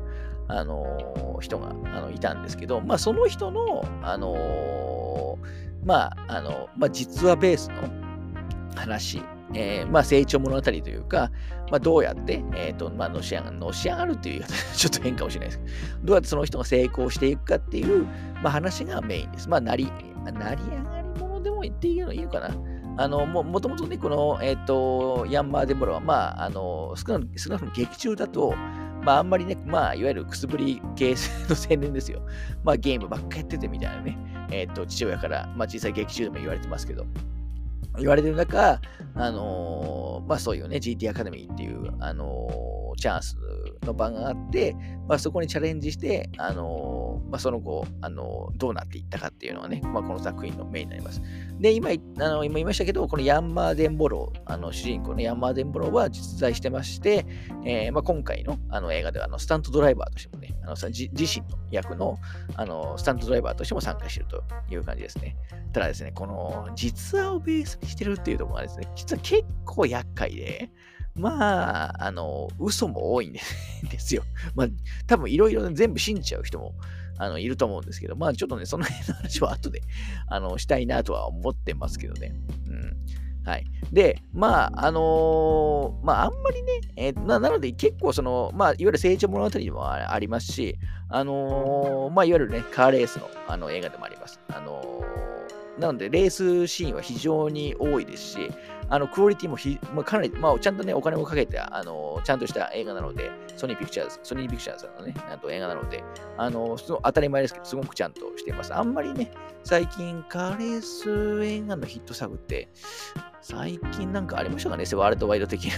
[0.48, 5.38] あの人があのいたんですけど、まあ、その人の、あの
[5.88, 7.76] まあ、あの、まあ、実話ベースの
[8.76, 9.22] 話
[9.54, 11.30] えー、まあ、成長物語というか、
[11.70, 14.44] まあ、どうやって、えーとまあ、のし上がる、のし上がるっていう
[14.76, 15.64] ちょっと変かもしれないですけ
[16.00, 18.04] ど、どうやってその人が成功していくかっていう、
[18.42, 19.48] まあ、話がメインです。
[19.48, 19.90] まあ、なり、
[20.24, 22.50] なり上がり物でも言っていいのいいのかな。
[23.00, 28.54] あのももともとね、この、えーと、ヤンマーデモロは、まあ、あの少な少なくとも劇中だと、
[29.08, 31.14] まあ、あんまりね、まあ、いわゆるくすぶり系
[31.48, 32.20] の青年ですよ。
[32.62, 34.18] まあ、ゲームばっかやっててみたいなね、
[34.50, 37.06] えっ、ー、と、父親から、まあ、小さい劇中でも言われてますけど、
[37.98, 38.82] 言われてる中、
[39.14, 43.36] あのー、まあそういうね、GT アカデミーっていう、あのー、チャンス
[43.84, 44.74] の場があって、
[45.08, 51.22] まあ、そこにチャレンジして、あのまあ、その後、あのどうなっていったかっていうのがね、まあ、この作品のメインになります。
[51.58, 57.26] で、今、あの今言いましたけど、このヤンマーデンボロー、あの主人公のヤンマーデンボローは実在してまして、
[57.64, 62.18] えーまあ、今回のあの映画ではあのスタントドライバーとしてもね、あの自身の役の
[62.56, 65.36] あのスタントドライバーとしても参加しているという感じですね。
[65.72, 70.70] ただですね、この実話をベースにしてるっていうところがですね、実は結構厄介で、
[71.18, 73.40] まあ、あの、嘘も多いんで
[73.98, 74.22] すよ。
[74.54, 74.68] まあ、
[75.06, 76.74] 多分いろいろ全部信じちゃう人も
[77.18, 79.82] あのいると思うんですけど、まあちょっとね、その辺の話は後で
[80.28, 82.32] あのしたいなとは思ってますけどね。
[82.68, 82.96] うん。
[83.44, 83.64] はい。
[83.92, 90.76] で、まあ、あのー、まあ、あんまりね、えー、ななので結構その、まあ、いわゆる成長物語でもありますし、
[91.08, 94.38] あのー、まあ、いわゆるね、カーレースのあの映画でもあります。
[94.48, 95.02] あの
[95.78, 98.50] なので、レースシーンは非常に多いですし、
[98.90, 106.02] あのクオリティもひ、まあ、かなり、まあ、ちゃんとね、お金もかけて、あのちゃんとした映画なので、ソニーピクチャーズ、ソニーピクチャーズのね、なんと映画なので、
[106.36, 108.74] あの当たり前ですけど、すごくちゃんとしています。
[108.74, 109.30] あんまりね、
[109.64, 112.68] 最近、カレース映画のヒット作って、
[113.40, 115.72] 最近なんかありましたかね、ワールドワイド的な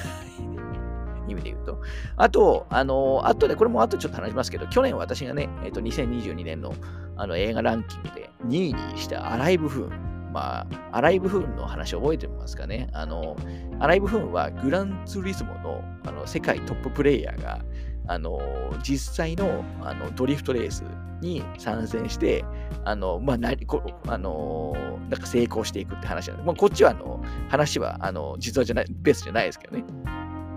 [1.29, 1.81] 意味で言うと。
[2.17, 6.75] あと、あの、あとで、これも後ちょっと話しますけど、去年私がね、えっ、ー、と、2022年の
[7.17, 9.91] あの映画ランキングで2位にしたアライブフ。
[10.33, 12.89] まあ、アライブフーンの話覚えてますかね？
[12.93, 13.37] あの、
[13.79, 17.61] アライブフーンはグランツーリスモのあの世界トッププレイヤーが、
[18.07, 18.41] あの、
[18.83, 20.85] 実際のあのドリフトレース
[21.21, 22.45] に参戦して、
[22.85, 24.75] あの、まあ、なこあの、
[25.11, 29.85] なんか成功していくって話なんで、まあ、こっちは、あの、話は、あの、実話じゃない、ベースじゃないですけどね。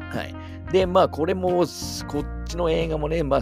[0.09, 0.33] はい。
[0.71, 1.65] で、まあ、これも、
[2.07, 3.39] こっちの映画もね、まあ、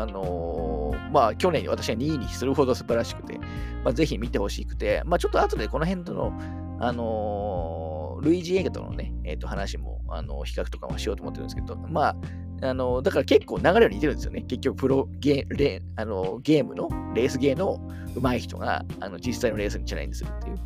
[0.00, 3.38] あのー、まあ、去年私は2位にするほど素晴らしくて、
[3.84, 6.32] まあ、ぜひ見てほしくて、まあ、ちょっと後でこの辺との、
[6.80, 12.16] あのー、ルイージ映画とのね、えっ、ー、と、話も、あの、比較とかもしようと思ってるんですけど、まあ、
[12.62, 14.42] あの、だから結構流れは似てるんですよね。
[14.42, 17.80] 結局、プロゲレあのゲームの、レースゲーの
[18.14, 20.56] 上手い人が、あの実際のレースにチャレンジするっていう。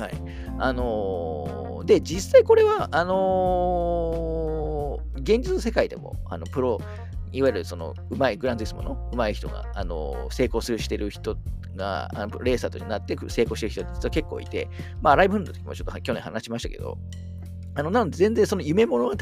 [0.00, 0.12] はい。
[0.58, 6.80] あの、で、実際これは、あの、現実の世界でも、あの、プロ、
[7.32, 11.36] いわゆるその、うまい、グランツイスモのうまい人が、あの、成功するしてる人
[11.76, 14.68] が、あのレーサーとなって成功してる人って実は結構いて、
[15.00, 16.98] まあ、ライブの時もちょっと去年話しましたけど、
[17.74, 19.14] あの、なので全然その夢物語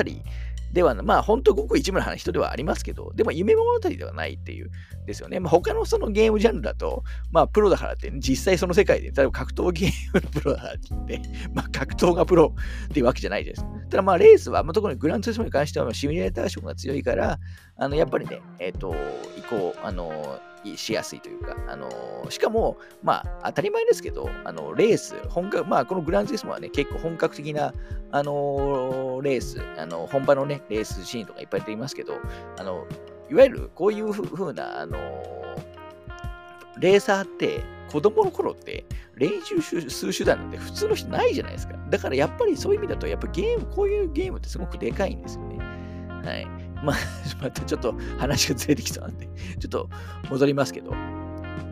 [0.72, 4.70] では、まあ本当ごく一部の話人ではありますけど、でも夢物語ではないっていう
[5.06, 5.40] ですよね。
[5.40, 11.22] まあ他のそのゲームジャンルだと、まあプロだからって、実際その世界で、例えば格闘ゲームのプロだからって言って、
[11.54, 12.54] まあ格闘がプロ
[12.86, 13.64] っていうわけじゃないです。
[13.90, 17.38] ただまあレースは、まあ、特にグランツースモに関してはシミュレーター色が強いから、
[17.78, 18.94] あのやっぱりね、えっ、ー、と、
[19.36, 20.40] 移行、あの、
[20.74, 21.88] しやすいというか、あの
[22.28, 27.72] しかも、まあ、当たり前ですけど、あのレース、本格、まあ、このグランツリスモはね、結構本格的な、
[28.10, 32.14] あのレース、あの本場のね、レースシーンとかいっぱい出ていますけど、
[32.58, 32.84] あの
[33.30, 34.98] いわゆるこういうふうな、あの
[36.78, 37.62] レーサーって、
[37.92, 38.84] 子供の頃って
[39.14, 41.74] 練習する手段なんて普通の人ないじゃないですか。
[41.88, 45.58] だからやっぱりそういう意味だと、やっぱゲーム、こういうゲームってすごくでかいんですよね。
[46.24, 46.65] はい。
[46.82, 46.96] まあ、
[47.42, 49.26] またちょっと話がずれてきそうなんで、
[49.58, 49.88] ちょっと
[50.30, 50.92] 戻りますけど。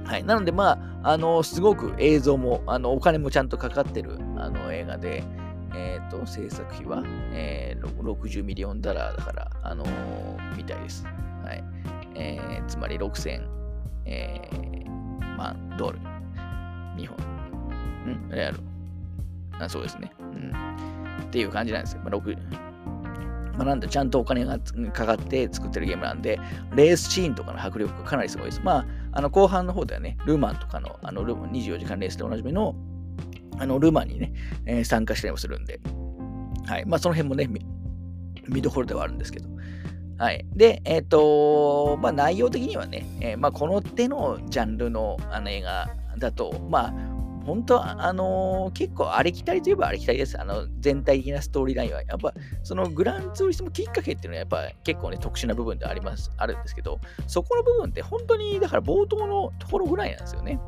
[0.05, 0.25] はい。
[0.25, 5.25] なので、まあ、あの、すごく映像も、あの、お金もちゃんとかかってるあの映画で、
[5.75, 11.07] えっ、ー、と、制作費は、えー、60ミリオンダラーだから、あのー、みたいです。
[11.43, 11.64] はい。
[12.14, 13.43] えー、つまり6000、
[14.05, 15.99] えー、万ドル。
[16.97, 17.17] 日本。
[18.07, 18.59] うんレアル。
[19.59, 20.12] あそうですね。
[20.21, 20.53] うん。
[21.23, 22.03] っていう感じなんですよ。
[22.05, 22.37] まあ、6
[23.57, 24.59] まあ、なんでちゃんとお金が
[24.93, 26.38] かかって作ってるゲームなんで、
[26.75, 28.61] レースシーンとかの迫力がかなりすごいです。
[28.62, 32.75] まあ、あの後半の方ではね、ルーマンとかのあのル24時間レースでおなじみの
[33.59, 34.33] あのルーマンにね、
[34.67, 35.81] えー、参加したりもするんで、
[36.67, 36.85] はい。
[36.87, 37.49] まあ、その辺もね、
[38.49, 39.49] 見どころではあるんですけど。
[40.19, 40.45] はい。
[40.55, 45.88] で、えっ、ー、とまあ、内容的にはね、えー、まあ、この手のジャンルのあの映画
[46.19, 47.13] だと、まあ、
[47.44, 50.40] 本当あのー、結構ありきたりといえばありきたりです。
[50.40, 52.02] あの、全体的なストーリーラインは。
[52.02, 60.59] やっぱ、そのグランツーリスモきっかけっていうのはやっぱ結構ね、特殊な部分であります、あるんですけど、そこの部分って本当に、だから冒頭のところぐらいなんですよね。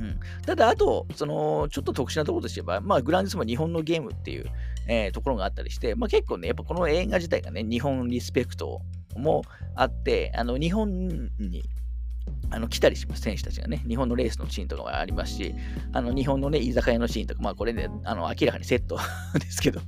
[0.00, 4.46] うん、ただ、あと、その、ちょっと特殊なところとしては、まあ、グランツーリスモ日本のゲームっていう、
[4.88, 8.80] えー、ところがあったりして、まあ結構ね、やっぱこの映画自体がね、日本リスペクト
[9.16, 9.42] も
[9.76, 11.06] あって、あの、日本
[11.38, 11.62] に
[12.50, 13.82] あの来たりします、選手たちがね。
[13.88, 15.54] 日本のレースのシーンとかもありますし、
[15.92, 18.98] あの日本のね、居酒屋のシーンとか、まあこれね、あの明らかにセット
[19.38, 19.80] ですけど、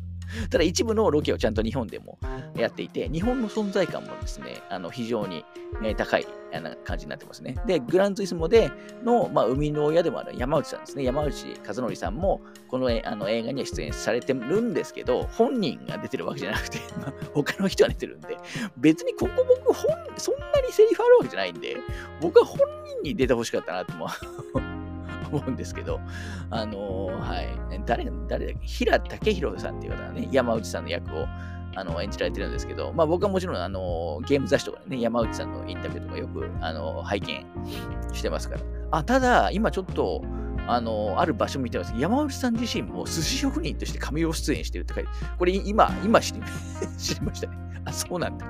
[0.50, 2.18] ただ一部のロケをちゃんと日本でも
[2.56, 5.44] やっていて、日本の存在感もですね、あの非常に、
[5.82, 7.56] え高いな感じになってますね。
[7.66, 8.70] で、グランツイスモで
[9.02, 11.04] の、まあ、生みの親でもある山内さんですね。
[11.04, 18.36] 山内和則さんも、このあの映画には出演されてるんですけど、本人が出てるわけじゃなくて、 まあ、他の人が出てるんで、
[18.76, 21.76] 別にここ僕本、そんなにセリフあるわけじゃないんで、
[22.20, 24.06] 僕は本人に出てほしかったなとも
[25.28, 26.00] 思うんですけど、
[26.50, 27.48] あのー、はい。
[27.86, 28.66] 誰、誰だっけ？
[28.66, 31.26] 平武宏さんっていう方がね、山内さんの役を
[31.76, 37.46] あの演じられてるんですけど、まあ僕はもちろんあのゲーム雑誌とかね、山内さんのインタビューとかよくあの拝見
[38.12, 38.60] してますから。
[38.92, 40.22] あ、ただ、今ちょっと、
[40.66, 41.92] あの、ある場所見てます。
[41.96, 46.40] 山内さん自身も寿司職人として神尾出演してるって書いて、これ今、今知り
[46.96, 47.58] 知りましたね。
[47.84, 48.46] あ、そうなんだ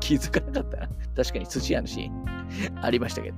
[0.00, 0.14] 気。
[0.14, 0.88] づかなかったな。
[1.16, 3.36] 確かに寿司屋のシーンありましたけど。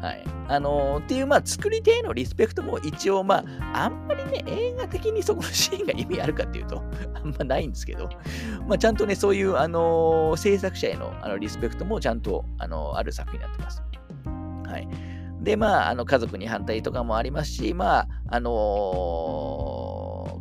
[0.00, 0.24] はい。
[0.48, 6.82] あのー、っていう、まあ、作り手へのリスペクトも一応、まあ、あんまりね、映画的にそこのシーンが意味あるかっていうと、
[7.14, 8.08] あんまないんですけど、
[8.66, 13.82] まあ、ちゃんとね、そういう、あのー、制作者へのあのリスペクトもちゃんと、あのー、ある作品になってます。
[14.66, 14.88] はい。
[15.40, 18.50] で、まあ、あの、家族に反対とかもありますし、まあ、あの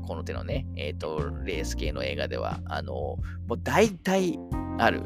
[0.08, 3.20] この手のね、えっ、と、レース系の映画では、あのも
[3.52, 4.40] う大体
[4.78, 5.04] ある、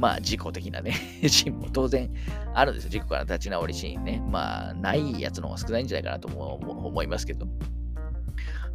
[0.00, 0.94] まあ、事故的なね、
[1.28, 2.10] シーンも当然
[2.54, 2.90] あるんですよ。
[2.90, 4.22] 事故から立ち直りシーンね。
[4.30, 7.46] まあ、ないやつの方が少ないんじゃないかなと思いますけど。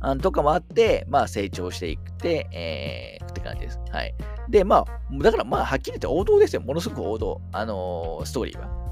[0.02, 3.80] あとかもあって、まあ、成長していって、えー、って感じです。
[3.90, 4.14] はい。
[4.50, 6.62] で、まあ、だからまあ、はっきり言って王道ですよ。
[6.62, 8.86] ものすごく王道、あのー、ストーリーは。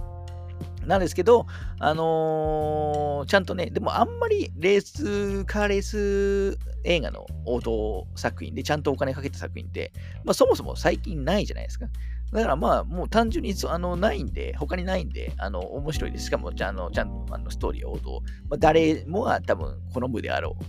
[0.87, 1.45] なんですけど、
[1.79, 9.93] あのー、ちゃんとね、でもあんまりレース、カーレース映画の王道作品でちゃんとお金かけた作品って、
[10.25, 11.85] まあそもそも最近ないじゃないですか。
[12.33, 16.25] だからまあ、もう単純にあのないんで、他にないんで、あの面白いです。
[16.25, 20.63] しかもちゃんとちゃんとあのストーリー王道、まあ、誰もが多分好むであろう。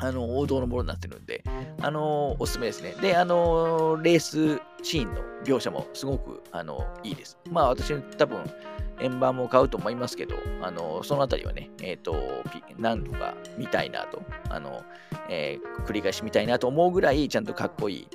[0.00, 1.42] あの王道のものになってるんで、
[1.80, 2.94] あのおすすめですね。
[3.00, 7.38] で、あのレースシーンの描写もすごくあのいいです。
[7.50, 8.44] まあ私多分
[9.00, 12.14] 円盤も買うと思いますけど、あのそのあたりはね、えっ、ー、と、
[12.76, 14.82] なんとか見たいなと、あの、
[15.30, 18.08] えー、繰り返し見たいなと思うぐらいちゃんとかっこいい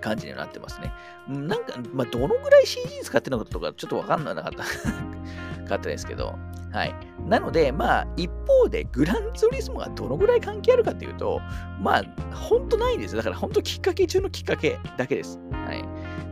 [0.00, 0.92] 感じになってますね。
[1.28, 4.58] なんか、まあ、どのぐらい CG 使ってるのかとか、ちょっとわかんなかった
[5.68, 6.34] かったですけど、
[6.72, 6.94] はい。
[7.26, 11.40] なので、まあ、一方で、グランツーリスモがどのぐらい関係あるかというと、
[11.80, 13.18] まあ、ほんとないんですよ。
[13.18, 15.38] だから、ほんときっかけ中のきっかけだけです。
[15.52, 15.82] はい。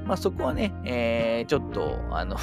[0.07, 2.37] まあ、そこはね、えー、ちょっと、あの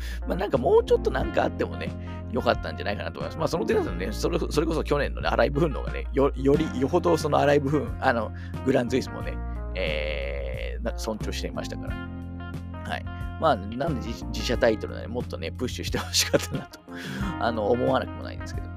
[0.26, 1.90] まあなんかもうちょっとなんかあってもね、
[2.32, 3.38] 良かったんじゃないかなと思います。
[3.38, 8.32] まあその点だとね、それそれこそ去年のね、アライブフンの方がね、よより、よほどそのアライブフン、あの、
[8.64, 9.36] グランツーリスモをね、
[9.76, 11.94] えー、なんか尊重していましたから。
[12.90, 13.04] はい。
[13.40, 16.80] まあ、なんで自社タイトルなので、もっとね、プッシュしてほしかったなと、
[17.40, 18.68] あの、思わなくもないんですけど。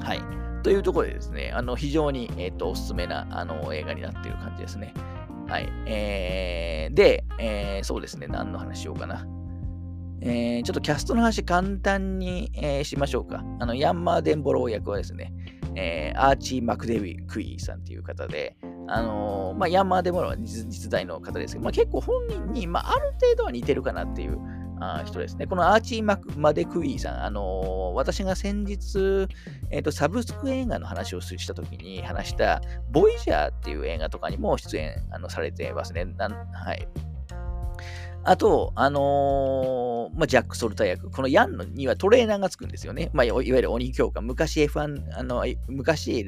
[0.00, 0.20] はい。
[0.62, 4.92] というところでですね、あの、非常に、えっ、ー、と、おすすめな、あの、映画になっている感じですね。
[5.46, 5.68] はい。
[5.86, 9.26] えー、で、えー、そうですね、何の話しようかな。
[10.20, 13.44] えー、ちょっとキャストの話簡単に、えー、しましょうか。
[13.60, 15.32] あの、ヤンマー・デンボロー役はですね、
[15.76, 18.56] えー、アーチー・マクデウィ・クイーさんという方で、
[18.88, 24.38] あのー、まあ、ヤンマー・デモロは実実在の方ですけど、まあ、結構本人に、まあ、ある程度は似てるかなっていう
[24.80, 25.46] あ人ですね。
[25.46, 29.28] このアーチー・マクマデクイーさん、あのー、私が先日、
[29.70, 36.06] えーと、サブスク映画の話をしたときに話した、ボイジャーっていう映画とかにも出演あのされてますね。
[36.52, 36.88] はい。
[38.28, 43.08] あと、あのー、まあ、ジャック・ソルタ役、このヤンのにはトレーナーがつくんですよね。
[43.14, 46.24] まあ、いわゆる鬼教官、昔 F1、あの昔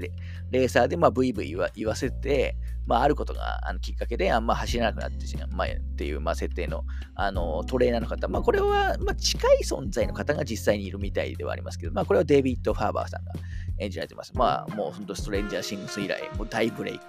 [0.50, 6.84] レーサーでまあ VV 言わ言わせて、まあ、あることがあのきっかけであんま走れなくなってしまう、まあ、っていう、まあ、設定の、
[7.16, 13.32] あのトレーナーの方、まあ、これは、まあ、近い存在の方が実際にいるみたいではありますけど、まあ、これはデイビッド・ファーバーさんが
[13.78, 14.32] 演じられてます。
[14.34, 17.04] まあ、もう本当ストレンジャー・シングス以来、もう大ブレイク。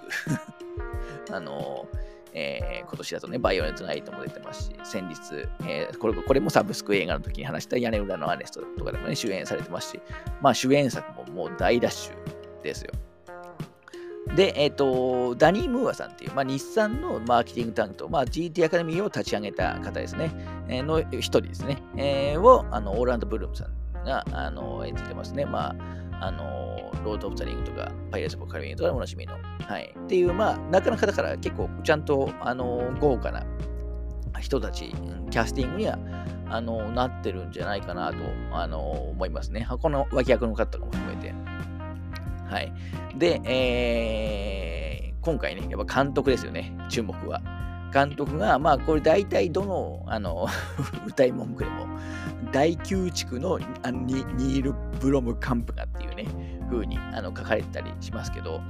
[1.34, 5.16] あのーえー、今年だとね、バイオレントナイトも出てますし、先日、
[5.66, 10.00] えー、これこれもサブスク映画の時に話した屋根裏のアネストとかでもね、主演されてますし、
[10.40, 12.90] まあ主演作ももう大ダッシュですよ。
[14.36, 20.30] で、えっ、ー、と、ダニー・ムーアさんっていう、まあ、日産のマーケティング担当、まあ、GT アカデミーを立ち上げた方ですね、
[20.68, 25.44] えー、の一人ですね、えー、を、あの、オーランド・ブルームさんが、あの、演じてますね。
[25.44, 25.76] まあ、
[26.22, 29.92] あの、ロード・オブ・ザ・リングとか、パイレーツ・ボ・カリビンとかでおなじみの、はい。
[29.98, 33.44] っていう、まあ、なかなから結構ちゃんと、あの、豪華な
[34.40, 34.94] 人たち、
[35.30, 35.98] キャスティングには、
[36.48, 38.18] あの、なってるんじゃないかなと、
[38.52, 39.66] あの、思いますね。
[39.80, 41.34] この脇役の方とかも含めて。
[42.48, 42.72] はい。
[43.16, 47.42] で、えー、今回ね、やっぱ監督ですよね、注目は。
[47.92, 50.46] 監督が、まあ、これ大体どの、あの、
[51.06, 51.86] 歌い文句でも、
[52.52, 56.26] 第9地区のあのニール・ブロム・カンプがっていうね、
[56.70, 58.60] 風にあの書かれてたりしますけど、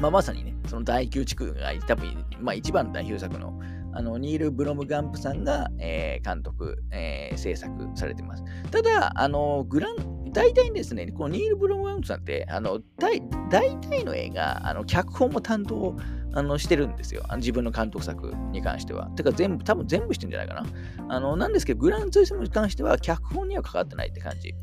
[0.00, 3.58] まあ、まさにね、その第9地区が多分、まあ、一番代表作の
[3.92, 8.44] あのニール・ブロムガンプさんが、えー、監督、えー、制作されてます。
[8.70, 15.96] ただ、あのグラン大体ですね、このニール・ブロムガンプさんって、あの大大体の映画、あの脚本も担当
[16.32, 17.22] あのしてるんですよ。
[17.28, 19.06] あの自分の監督作に関しては。
[19.16, 20.64] てか全部、多分全部してんじゃないかな。
[21.08, 24.54] あのなんですけど、グランツーリスムに関しては脚本には関わってないって感じ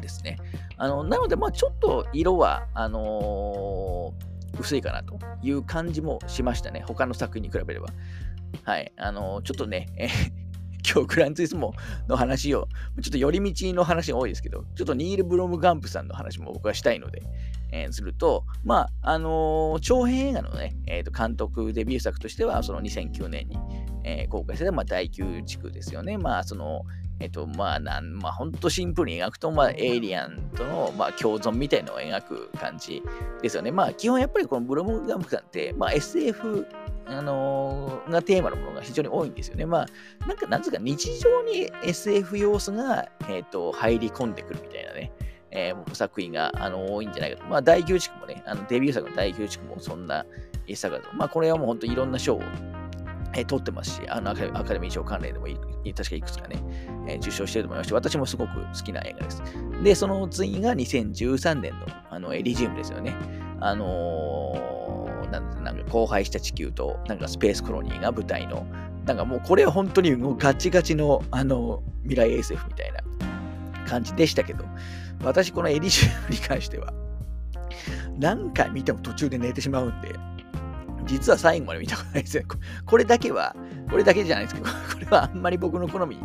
[0.00, 0.38] ですね。
[0.76, 6.84] あのなので、まちょっと色は、あのー、薄いかなという感じもしましたね。
[6.86, 7.88] 他の作品に比べれば。
[8.62, 8.92] はい。
[8.96, 10.08] あの、ちょっとね、え
[10.86, 11.74] 今日グランツイスモ
[12.08, 12.68] の話を、
[13.02, 17.22] ちょっと寄り道の話が多いですけど、ちょっとニール・ブロムガンプさんの話も僕はしたいので、
[17.72, 23.58] えー、すると、まあ、あのー、長編映画のね、えー、と監督デビュー作としては、その2009年に、
[24.04, 26.16] えー、公開された、まあ、第9地区ですよね。
[26.18, 26.82] まあ、その、
[27.18, 33.02] えっと、まあ、なん、まあ、ほんとシンプルに描くと、まあ、エイリアンとの、まあ、共存みたいのを描く感じ
[33.42, 33.72] ですよね。
[33.72, 36.66] まあ、基本やっぱりこのブロムガンプさんって、まあ、SF、
[37.06, 39.64] あのー、がテーマのものが非常に多いんですよね。
[39.64, 45.12] まあ、なんか、なんつうか、日常に SF 要素が、えっ、と、入り込んでくるみたいなね、
[45.50, 47.44] えー、作品が、あの多いんじゃないかと。
[47.46, 50.26] まあ、第9地区もね、あのデビュー作の第9地区もそんな
[50.74, 51.14] 作だと。
[51.14, 52.42] まあ、これはもう本当いろんな賞を
[53.36, 55.58] えー、取ってますし、あのアカデミー賞関連でもい
[55.94, 56.56] 確かいくつかね、
[57.06, 59.42] えー、受賞してると思いまし、私もすごく好きな映画です。
[59.82, 63.14] で、その次が2013年のあのエリジウムですよね。
[63.60, 64.75] あのー、
[65.40, 68.66] なんか荒廃した地球と、なんかスペースコロニーが舞台の、
[69.04, 73.00] なんかもうこれは本当にもうガチガチの、あの、未来 SF みたいな
[73.86, 74.64] 感じでしたけど、
[75.22, 76.92] 私このエディシュに関しては、
[78.18, 80.14] 何回見ても途中で寝てしまうんで、
[81.06, 82.42] 実は最後まで見たことないですよ。
[82.84, 83.54] これだけは、
[83.90, 86.22] これだけじゃないですけど、 これはあんまり僕の好みに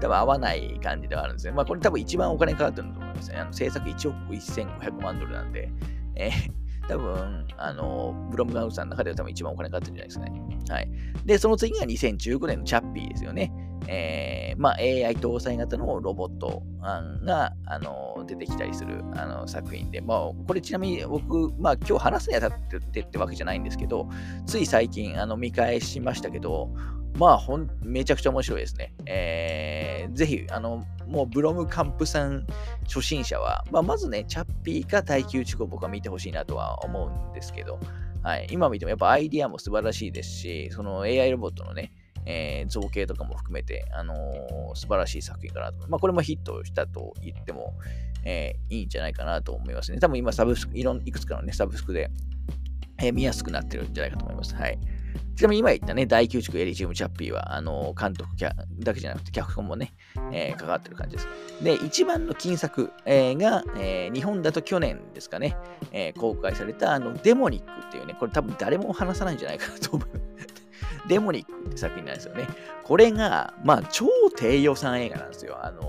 [0.00, 1.52] 多分合わない感じではあるんですね。
[1.52, 3.38] まあこれ多分一番お金かかってると思いますね。
[3.38, 5.70] あの制作1億1500万ドルなんで、
[6.16, 6.50] えー、
[6.88, 10.58] 多分、あの、ブロムガウンさんの中では多分一番お金かかってるんじゃないですかね。
[10.70, 10.90] はい。
[11.24, 13.52] で、その次が2015年のチャッピーですよね。
[13.86, 16.62] えー、まあ、AI 搭載型のロボット
[17.24, 22.52] が、あの出てきたりするあの作品で、まあ、これちなみに僕、まあ、今日話すにあたっ
[22.92, 24.08] てってわけじゃないんですけど、
[24.46, 26.70] つい最近あの見返しましたけど、
[27.18, 28.92] まあほん、めちゃくちゃ面白いですね。
[29.06, 32.46] えー、ぜひ、あの、もうブロムカンプさん
[32.86, 37.78] 初心者は、まあ、まずね、チャッピーか耐久地区を僕は見てほしいなとは思うんですけど、
[38.22, 41.92] はい、今見てもやっぱアイディアも素晴らしいですし、その AI ロボットのね、
[42.26, 45.86] えー、造形とかも含めて、あのー、素晴らしい作品かなと。
[45.88, 47.74] まあ、これもヒットしたと言っても、
[48.24, 49.98] えー、いいんじゃないかなと思いますね。
[49.98, 52.10] 多分今、サブスク、いろんいくつかのね、サブスクで、
[52.98, 54.54] えー、見やすくなってるんじゃないかと思います。
[54.54, 54.78] はい。
[55.36, 59.94] ちなみに今言ったね、大宮地区エリジウム・チャッピーは、あの監督だけじゃなくて、脚本もね、
[60.32, 61.28] えー、関わってる感じです。
[61.62, 65.56] で、一番の金作、えー、が、えー、日本だと去年ですかね、
[65.92, 70.08] え、公開された、あの、デモニックっていうね、これ多分誰も話さないんじゃないかなと思う。
[71.08, 72.46] デモニックって作品なんですよね。
[72.84, 74.06] これが、まあ、超
[74.36, 75.58] 低予算映画なんですよ。
[75.60, 75.82] あの、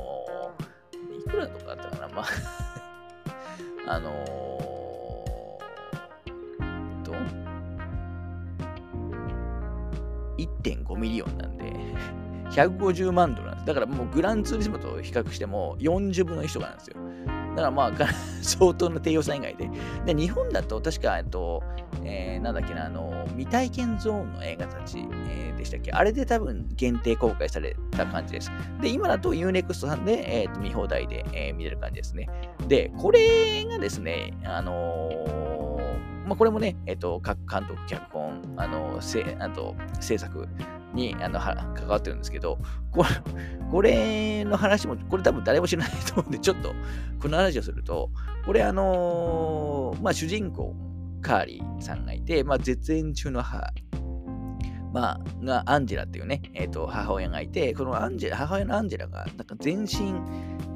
[1.26, 2.26] いくらとかあったかなまあ
[3.88, 4.55] あの
[10.38, 11.74] 1.5 million なんで、
[12.52, 13.66] 150万ドルなんです。
[13.66, 16.98] だからもうグランツーリスモと比較しても40分の1とかなんですよ。
[17.56, 17.92] だからまあ、
[18.44, 19.70] 相当な低予算映画で。
[20.06, 21.64] で、日本だと確か、えっと、
[22.04, 25.92] えー、なんだっけな、あの、未体験ゾーンの映画たち、えー、でしたっけ？
[25.94, 28.52] あれで多分限定公開された感じです。
[28.82, 32.28] で、今だと UNEXT さんで、えーと、見放題で、えー、見れる感じですね。
[32.68, 35.65] で、これがですね、あのー、
[36.26, 40.48] まあ、これもね、えっ、と、各監督、脚本、あの、せあと制作
[40.94, 42.58] にあの関わってるんですけど、
[42.92, 43.10] これ
[43.72, 46.74] これの話も、これ多分誰も知らないと思うんで、ちょっと
[47.20, 48.10] この話をすると、
[48.46, 50.76] これあのー、まあ主人公、
[51.22, 53.68] カーリーさんがいて、まあ絶縁中の母、
[54.94, 60.14] まあ、がアンジェラっていうね、えっ、と、母親がいて、このアンジェラ、母親のアンジェラが、なんか全身、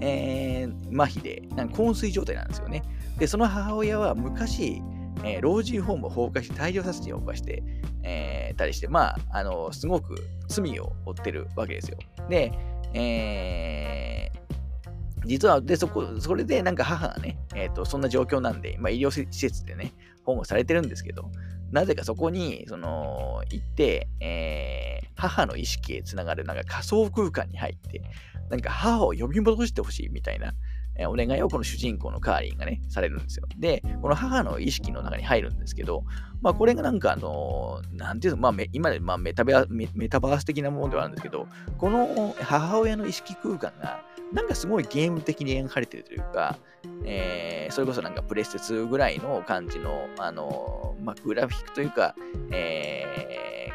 [0.02, 2.84] えー、麻痺で、なんか昏睡状態なんですよね。
[3.18, 4.82] で、その母親は昔、
[5.24, 7.64] えー、老人ホームを放火して大量殺人を犯して、
[8.04, 10.16] えー、たりして、まあ、あの、すごく
[10.48, 11.98] 罪を負ってるわけですよ。
[12.30, 12.52] で、
[12.94, 19.94] えー、実は、で、そこ、それでなんか母がね、えっ、ー、と、そんな状況なんで、まあ、医療施設でね、
[20.24, 21.30] 保護されてるんですけど、
[21.72, 28.02] なぜかそこに、その、行って、えー、母の意識へつながる、なんか仮想空間に入って、
[28.50, 30.54] 何か母を呼び戻してほしいみたいな、
[31.00, 33.48] えお願いをこの主人公のカーリンがね、されるんですよ。
[33.58, 36.04] で、この母の意識の中に入るんですけど、
[36.42, 41.48] まあこれがなんかあの、なんていうの、まあ今で、まあ、メタバメタバース的なものではあるんですけど、
[41.78, 44.02] この母親の意識空間が、
[44.34, 46.58] なんかすごいゲーム的に描かれてるというか、
[47.06, 52.14] えー、それこそなんかプレステ2ぐらいの感じの、あの、まあ、グラフィックというか、
[52.52, 53.70] え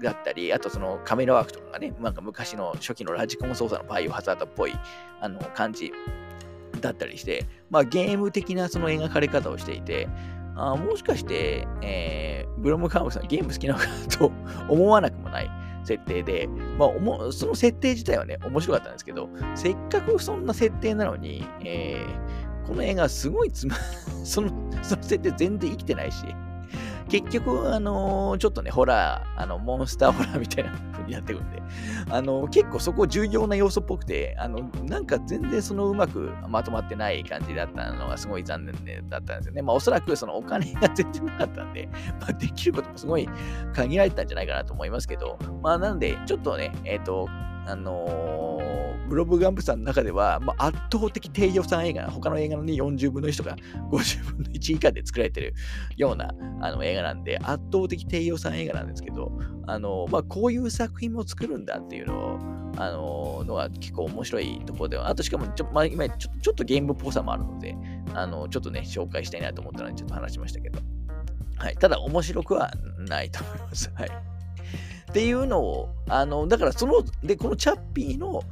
[0.00, 4.72] ー、だったり、あとそのカメラワークとかがね、なんか昔の初期のラジコン操作のバイオハザードっぽい
[5.20, 5.92] あの感じ
[6.80, 10.08] だったりして、まあ、ゲーム的なその描かれ方をしていて、
[10.56, 14.32] あもしかして、えー、ブロムカームさんゲーム好きなのかなと
[14.68, 15.50] 思わなくもない
[15.84, 16.48] 設定で、
[16.78, 23.76] まあ、その設定自体はね、面白かったんですけど、せっかくそんな設定なのに、えー、この映画すごいつま、
[24.24, 24.48] その、
[24.82, 26.24] その設定全然生きてないし、
[27.08, 31.62] 結局、あのー、ちょっとね、ホラー、あの、モンスターホラーみたいな風になってくんで、
[32.10, 39.62] あのー、結構そこ重要な要素っぽくて、あの、なんか全然そのうまくまとまってない感じだったのがすごい残念だったんですよね。
[39.62, 41.88] まあ、おそらくそのお金が全然なかったんで、
[42.20, 43.28] まあ、できることもすごい
[43.72, 47.28] 限られたんじゃないかなと思いますけど、まあ、なんで、ちょっとね、えっ、ー、と、
[47.66, 48.60] あの、
[49.08, 53.56] ブロブガンプさんの中では、まあ、圧倒的低予算映画、他の映画の、ね、40分の1とか
[53.90, 55.54] 50分の1以下で作られてる
[55.96, 59.32] ようなあの映画なんで、圧倒的低予算映画なんですけど、
[59.66, 62.38] あの、まあ、こういう作品も作るんだっていうのを、
[62.76, 67.76] あの、のは結構面白いところでは、あとしかもちょ、まあ、今ちょちょっとゲームっぽさもあるので、
[68.14, 70.80] あのちょっとね、紹介したいなと思ったので、ちょっと話しましたけど、
[71.56, 73.90] はい、ただ面白くはないと思います。
[73.94, 74.08] はい。
[74.08, 78.42] っていうのを、あの、だからその、で、このチャッピーの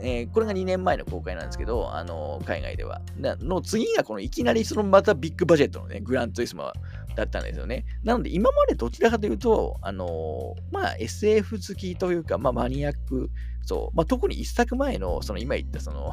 [0.00, 3.00] えー、これが2年前の公開なんですけど、あの海外では。
[3.20, 6.72] の次がこのいきなりそのまたビッグバジェットのね、グランツイスマ
[7.14, 7.84] だったんですよね。
[8.04, 13.30] なので今までどちらかというと、あのまあ SF 好きというか、まあマニアック、
[13.62, 16.12] そう、まあ特に1作前の、その今言ったその、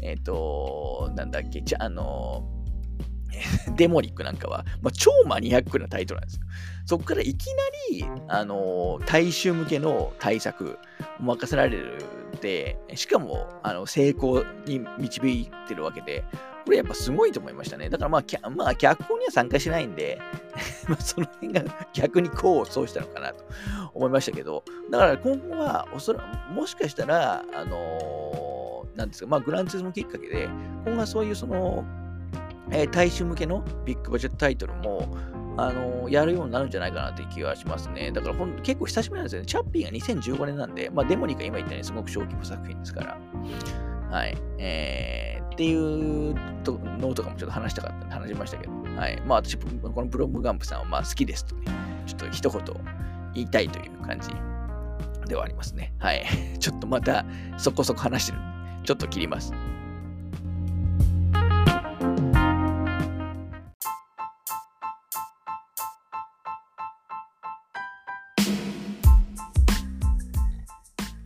[0.00, 2.61] えっ、ー、と、なんだっけ、じゃあの
[3.76, 6.42] デモリックなんかは、まあ、超マニアックなタイトルなんですよ。
[6.84, 10.78] そこからいきなり、あの大衆向けの対策
[11.20, 11.98] を任せられる
[12.40, 16.24] で、しかも、あの成功に導いてるわけで、
[16.64, 17.88] これやっぱすごいと思いましたね。
[17.88, 20.20] だからまあ、まあ、脚本には参加しないんで
[20.88, 23.44] まその辺が逆に功を奏したのかなと
[23.94, 30.48] 思いましたけど、だから今後はおそらもしかしたら、あのー、なんですか、まあ、グランツーズもきっかけで、
[30.84, 31.84] 今後はそういうその、
[32.70, 35.16] えー、大衆向けの big budget タイトルも、
[35.56, 38.10] あのー、やるようになるんじゃないかなっていう気がしますね。
[38.12, 39.46] だからほん結構久しぶりなんですよね。
[39.46, 43.18] チャッピーが2015年なんで、まあ、デモニック今言ったようにすごく小規模作品ですから。
[44.10, 44.36] はい。
[44.58, 49.20] えー、っていうとノートかもちょっと話したかった話しましたけど、はい。
[49.26, 51.66] まあ私、このブロムカンプさんはまあ好きですとね、
[52.06, 52.62] ちょっと一言
[53.34, 54.30] 言いたいという感じ
[55.28, 55.92] ではありますね。
[55.98, 56.24] はい。
[56.58, 57.24] ちょっとまた
[57.56, 58.38] そこそこ話してる
[58.84, 59.52] ちょっと切ります。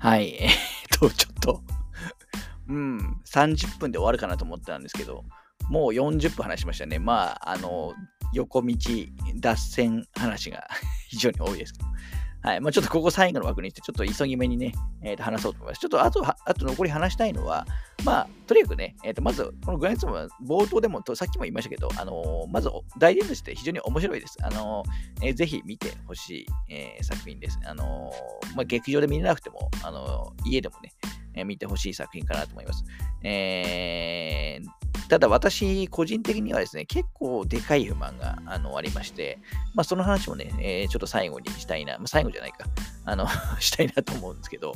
[0.07, 0.36] はい。
[0.40, 0.52] えー、っ
[1.00, 1.62] と、ちょっと
[2.68, 5.24] うん、30分で終わるかなと思ったんですけど、
[5.68, 7.00] もう40分話しましたね。
[7.00, 7.92] まあ、あの、
[8.32, 8.76] 横道、
[9.34, 10.68] 脱線話が
[11.09, 11.86] 非常に多いですけど。
[12.47, 12.61] はい。
[12.61, 14.72] まあ、ちょっとここ最後の枠にして、ちょっと急ぎ目にね、
[15.03, 15.80] えー、と話そうと思います。
[15.80, 17.66] ちょっとあと、あと残り話したいのは、
[18.05, 22.70] まあ、とにかくね、えー、とまず、このグランツムは冒頭でもと、さっきも言いましたけど、あのー、まず、
[23.01, 24.38] 大前として非常に面白いです。
[24.42, 27.59] あのーえー、ぜひ見てほしい、えー、作品です。
[27.66, 28.12] あの
[28.55, 30.92] まあ、劇場で見れなくても、あの家でもね、
[31.34, 32.84] え見てほしい作品かなと思います。
[33.24, 39.38] えー、ただ私、個人的にはですね、結構でかい不満があのありまして、
[39.74, 42.66] まあ、その話もね、えー、ちょっと最後にしたいな、まあ、最後じゃないか、
[43.04, 43.26] あの
[43.61, 44.72] したいなと思うんですけど、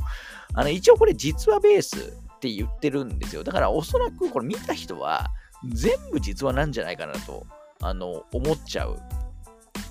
[0.55, 1.97] あの一応これ実話ベース
[2.37, 3.45] って言ってるんですよ。
[3.45, 5.29] だからおそらくこれ見た人は
[5.69, 7.47] 全部実話なんじゃないかなと
[7.81, 8.99] あの思っちゃう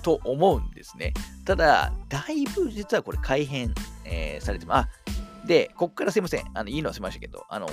[0.02, 1.12] と思うんですね。
[1.44, 3.74] ただ、だいぶ実はこれ改変、
[4.04, 4.88] えー、されてます。
[4.88, 4.88] あ、
[5.46, 6.44] で、こっからすいません。
[6.54, 7.68] あの、いいのはしましたけど、あの、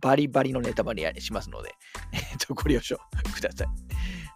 [0.00, 1.74] バリバリのネタバレしますので、
[2.12, 2.96] えっと、ご了承
[3.34, 3.68] ください。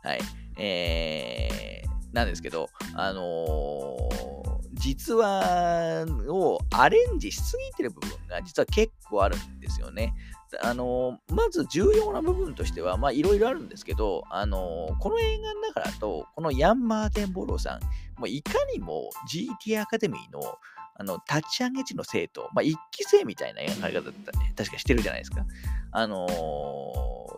[0.07, 0.21] はい。
[0.57, 10.14] えー、なんですけど、あのー、実話をアレンジしすぎてる部分が実は結構あるんですよね。
[10.62, 17.81] あのー、まず重要な部分としては、まあいろいろあるんですけど、あのー、この映画の中だと、このヤン・マーテン・ボローさん、
[18.21, 20.59] もういかにも GT アカデミーの
[21.01, 24.53] あの、立ち上げ地の生徒、まあ、一期生みたいな描かれ方だったね。
[24.55, 25.47] 確かしてるじゃないですか。
[25.93, 26.29] あの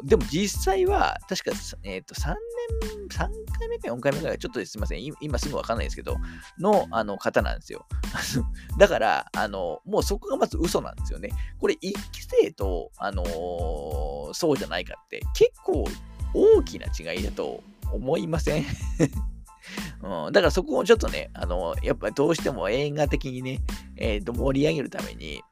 [0.03, 6.17] ー、でも実際は、確か、え、ー、と、3年、3回目か4回目ぐらい、ちょっとすみません、今すぐわかんないですけど、
[6.59, 7.87] の、あの、方なんですよ。
[8.81, 11.31] だから、あの、もうそこがまず嘘なんですよね。
[11.61, 15.85] これ、一期生と、あのー、そうじゃないかって、結構
[16.35, 17.63] 大きな違いだと
[17.93, 18.67] 思いません？
[20.03, 23.61] うん、だからそこをちょっとね、あの、やっぱりどうしても映画的にね、
[23.97, 25.43] えっ、ー、と、盛り上げるために、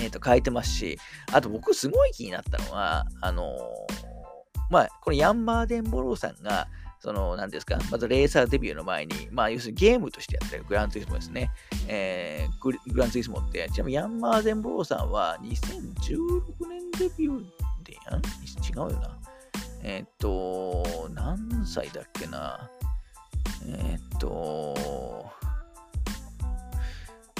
[0.00, 0.98] えっ、ー、と、変えてますし、
[1.32, 3.56] あと僕すごい気になったのは、あのー、
[4.70, 6.68] まあ、このヤンマーデンボローさんが、
[7.00, 11.50] その、なんですか、まずレーサーデビューの前に、まあ、要するにゲームとしてやってるグランツイスモですね。
[11.88, 17.44] えー、グランツイスモって、ちなみにヤンマーデンボローさんは2016年デビュー
[17.84, 18.20] でやん？
[18.20, 19.18] 違うよな。
[19.82, 22.70] えっ、と、何歳だっけな。
[23.66, 25.30] えー、っと、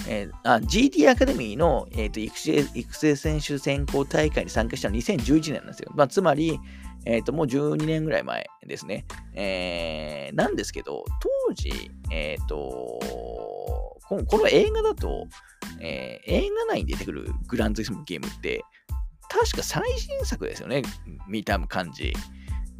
[0.08, 5.92] えー、あ GT アカデミーの、えー、と育成育成選手選考大会に参加したのは2011年なんですよ。
[5.94, 6.58] まあ、つまり、
[7.04, 9.04] えー、ともう12年ぐらい前ですね。
[9.34, 11.04] えー、なんですけど、
[11.48, 12.56] 当時、えっ、ー、と
[14.11, 15.28] この、この映画だと、
[15.80, 18.64] えー、映画内に出てくるグランツイスモゲームって、
[19.28, 20.82] 確か最新作ですよね、
[21.28, 22.12] 見た感じ。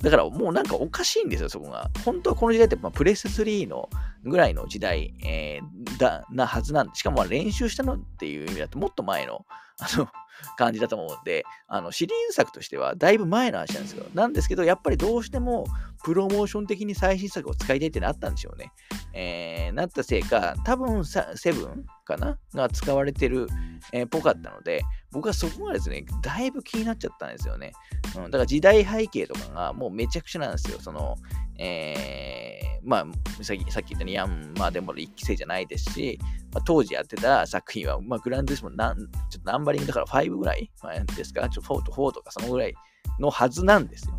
[0.03, 1.90] だからもうなんかおかしいんですよ、そこが。
[2.05, 3.90] 本当はこの時代って、まあ、プレス3の
[4.24, 9.44] ぐらいの時代、えー、だなはずなんで、しかも練習したのっていう意味だともっと前の、
[9.78, 10.09] あの、
[10.57, 14.07] 感じだと思うんで、あのシリーズ作としてはだいぶ前の話なんですよ。
[14.14, 15.66] なんですけど、やっぱりどうしても
[16.05, 18.72] プロモーション的に最新作を使いたいってなったんでしょうね。
[19.12, 22.38] えー、なったせいか、多分セブンかな？
[22.55, 23.55] が使われてるっ、
[23.92, 24.82] えー、ぽかったので、
[25.12, 27.72] 僕はそこがですね、だいぶ気になっちゃったんですよね。
[28.16, 30.78] うん、だから時代背景とかがもうめちゃくちゃなんですよ。
[30.80, 31.16] その、
[31.59, 36.18] えー、まあ、さっきさっき言ったようにヤンマーでも一期生じゃないですし、
[36.53, 42.74] まあ、当時やってた作品は、まあ、グランドスモなん、ちょっとナンバリングだから5ぐらい、まあ、ですか、ちょっと4と4とかそのぐらい
[43.18, 44.18] のはずなんですよ。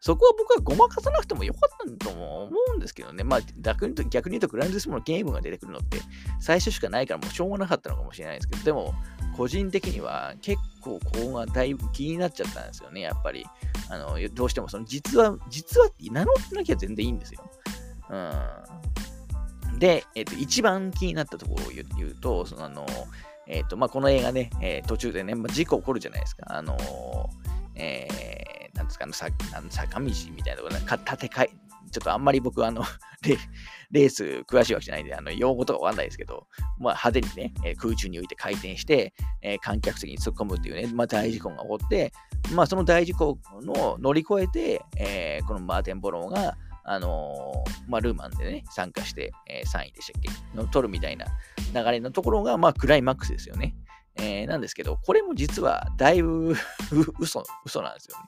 [0.00, 3.22] そこは僕はごまかさなくてもよかったとも思うんですけどね。
[3.22, 5.98] まあ逆に逆に言うとグランドリスモのゲームが出てくるのって
[6.40, 8.94] 最初しかないからもうしょうがなかったのかもしれないですけど、でも
[9.36, 13.44] 個人的には結構ここがだいぶ気になっちゃったんですよね、やっぱり。
[13.90, 17.50] あのどうしてもその実は、実はって名乗ってなきゃ全然いいんですよ。
[18.10, 18.16] う
[19.76, 19.78] ん。
[19.78, 22.86] で、えっ、と、一番気になったところを言うと、そのあの、
[23.46, 26.44] えっ、と、まあ、この映画ね、えー、途中でね、まあ、事故起こるじゃないですか。
[26.48, 26.76] あの
[27.80, 29.28] えー、なんですか、さ
[29.70, 31.50] 坂道みたいなところ、か立て替え、
[31.90, 32.84] ちょっとあんまり僕、あの
[33.90, 36.46] レース詳しいわけじゃないんで、あの用語とかわかんないですけど、
[36.78, 42.12] まあ、派手にね、え空中に浮いて回転して、えー、観客席に突っ込むっていうね、まあ、大事故が起こって、
[42.54, 51.26] まあ、その大事故の乗り越えて、えー、このマーテン・ボローが、あのー、まあ、ルーマンでね、参加して、えー、3位でしたっけの取るみたいな
[51.74, 53.74] 流れのところが、まあ、クライマックスですよね。
[54.16, 56.54] えー、なんですけど、これも実はだいぶ
[57.18, 58.24] 嘘、嘘なんですよね。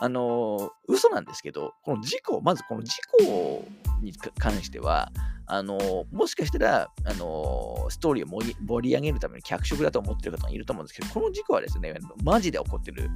[0.00, 2.92] あのー、嘘なんですけど、この事故、まずこの事
[3.26, 3.64] 故
[4.00, 5.10] に関しては、
[5.46, 13.10] あのー、もしかしたら、あのー、ストーリーを盛り盛り上げるための脚色だと思ってる方もいると思うんですけど、この事故はですね、マジで起こってる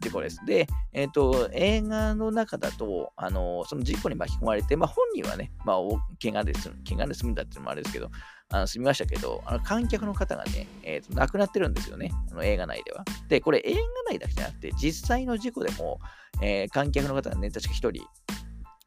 [0.00, 0.44] 事故です。
[0.46, 5.76] で、えっ、と、映画の中だと、あのその事故に巻き込まれて、まあ、本人はね、まあ、
[6.22, 8.10] 怪我で済む、怪我で済むんだっていうのもあれですけど、
[8.50, 13.04] あの済みましたけど、あの観客の方がね、えーと、亡くなってるんですよね、あの映画内では。
[13.28, 13.80] で、これ映画
[14.10, 16.00] 内だけじゃなくて、実際の事故でも、
[16.42, 18.06] えー、観客の方がね、確か1人、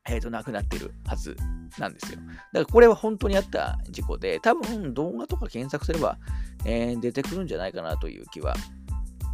[0.10, 1.38] えーと、亡くなってるはず
[1.78, 2.20] なんですよ。
[2.20, 6.18] だからこれは本当にあった事故で、多分動画とか検索すれば、
[6.66, 8.56] えー、出てくるんじゃないかなという気は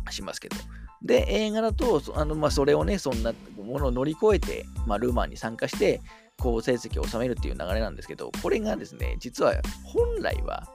[0.10, 0.58] しますけど。
[1.02, 6.02] で、映画だと、あのまあ、それをね、そんなものを乗り越えて、まあ、ルーマンに参加して、
[6.40, 10.68] 好成績を収めるっていう流れなんですけど、これがですね、実は本来は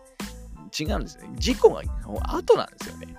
[0.79, 1.29] 違うんですね。
[1.37, 1.83] 事故が
[2.35, 3.15] 後なんですよね。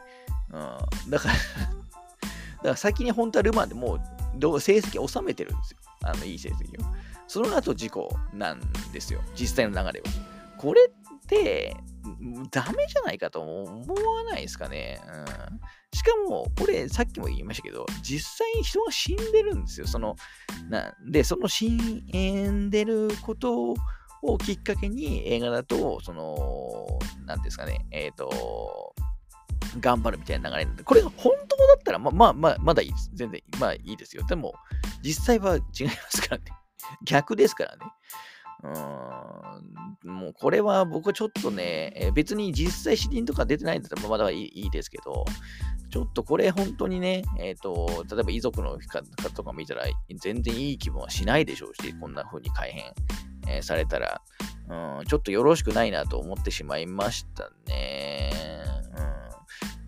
[0.51, 5.77] うん、だから だから先に本当はルマンでもう成績を収めてるんですよ。
[6.03, 6.93] あのいい成績を。
[7.27, 9.21] その後事故なんですよ。
[9.35, 10.05] 実際の流れは。
[10.57, 11.75] これって、
[12.51, 15.01] ダメじゃないかと思わないですかね。
[15.07, 15.11] う
[15.51, 15.59] ん
[15.93, 19.87] しかも、これ、さっきも言いましたけど、実際に人が死んでるんですよ。
[19.87, 20.15] その、
[20.67, 23.75] なんで、その死んでること
[24.23, 28.95] をきっかけに、映画だと、その、なんですかね、えっ、ー、と、
[29.79, 33.11] 頑張るみたいな流れなんで、これが本当だったら、まあまあまあ、まだいいです。
[33.13, 34.25] 全然、まあいいですよ。
[34.27, 34.55] でも、
[35.03, 36.45] 実際は違いますからね。
[37.05, 37.85] 逆ですからね。
[38.63, 45.25] うん、もうこれは僕はちょっとね、別に実際死人とか出てないんだったらまだいいですけど、
[45.89, 49.83] ちょっとこれ本当にね、えっ、ー、と、例えば遺族の方とか見たら
[50.15, 52.93] 全然いい気分はしないでしょうし、こんな風に改変、
[53.47, 54.21] えー、されたら、
[54.69, 58.31] うん、ちょっとよろしくないなと思ってしまいましたね。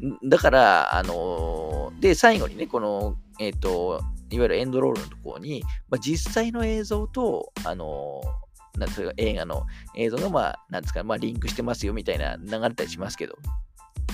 [0.01, 8.21] うん、だから、あのー、で、最後にね、この、えっ、と、いわゆるエンドロールのところに、まあ、実際の映像と、あの
[8.77, 9.65] なんですか映画の
[9.95, 13.37] 映像が、まあ、なんですか、まあ、リンクしてますよみたいな流れたりしますけど、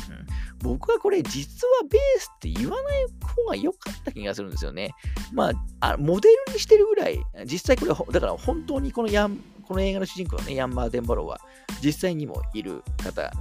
[0.09, 0.27] うん、
[0.59, 4.91] 僕はこれ実はベースって言わない方が良かった気がするんですよね。
[5.33, 9.37] まあ、あモデルにしてるぐらい、実際これ、だから本当にこのヤン、
[9.67, 11.39] この映画の主人公のね、ヤンマー・デンバローは
[11.83, 13.31] 実際にもいる方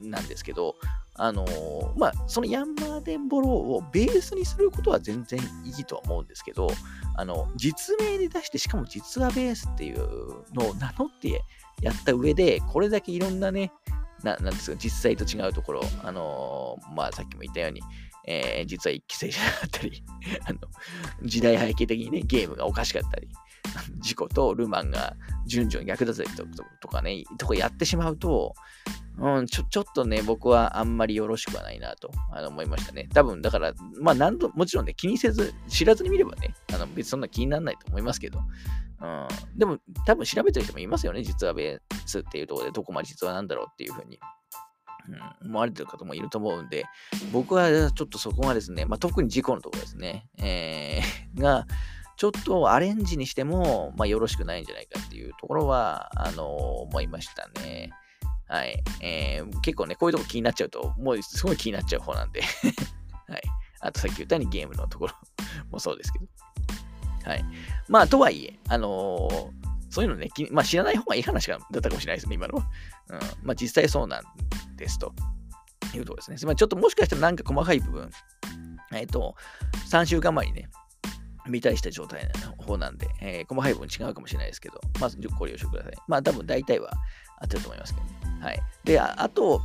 [0.00, 0.76] なんですけど、
[1.20, 6.68] あのー、まあ、そのヤンマーデンボローをベースにすることは全然いいとは思うんですけど、
[7.16, 9.98] あの、実名で出して、しかも実はベースっていう
[10.54, 11.42] のを名乗って
[11.82, 13.72] やった上で、これだけいろんなね、
[14.22, 17.82] ななんですか、実際と違うところ、あのー、まあ、さっきも言ったように、
[18.28, 20.04] えー、実は一期生じゃなかったり
[20.46, 20.58] あの、
[21.24, 23.28] 時代背景的にね、ゲームがおかしかったり、
[23.98, 25.16] 事故とルマンが
[25.46, 26.28] 順序逆だったり
[26.80, 28.54] とかね、とかやってしまうと、
[29.20, 33.08] うん、ちょ、ちょっとね、僕はあんまりよろしくはないなとあの思いましたね。
[33.12, 38.40] 多分、だから、まあ、なんと、もちろんね、気にせず、知らずに見ればね、あの別にそんな気にならないと思いますけど、
[39.00, 44.18] うん、でも、多分調べてる人もいますよね、実はベースっていうところで、どこまで実はなんだろうっていうふうに。
[45.08, 46.84] うん、思われてる方もいると思うんで、
[47.32, 51.66] 僕はちょっとそこがですね、まあ、特に事故のところですね、えー、 が、
[52.18, 57.90] ちょっとアレンジにしても、まあ、よろしくないんじゃないかっていうところは、あのー、思いましたね。
[58.48, 58.82] はい。
[59.00, 62.40] えー、結構ね、こういうとこ気になっちゃうと、もうすごい気になっちゃう方なんで
[63.28, 63.42] はい。
[63.80, 65.14] あとさっき言ったようにゲームのところ
[65.70, 66.26] もそうですけど。
[67.24, 67.44] はい。
[67.88, 69.50] まあ、とはいえ、あのー、
[69.90, 72.70] そういうのね、まあ、知らない方がいい話だったかもしれないですね、今のは。
[73.08, 73.18] うん。
[73.42, 74.22] まあ、実際そうなん
[74.76, 75.14] ですと。
[75.94, 76.36] いうところですね。
[76.46, 78.10] まあ、ちょっともしかしたらなんか細かい部分、
[78.92, 79.36] えっ、ー、と、
[79.90, 80.68] 3週間前にね、
[81.48, 82.28] 見たりした状態
[82.58, 85.92] の方なんで、えー、コマ配分違うかもしれないですけど、まずご了承ください。
[86.06, 86.90] まあ多分大体は
[87.40, 88.17] 合ってると思いますけどね。
[88.40, 88.60] はい。
[88.84, 89.60] で、ああと、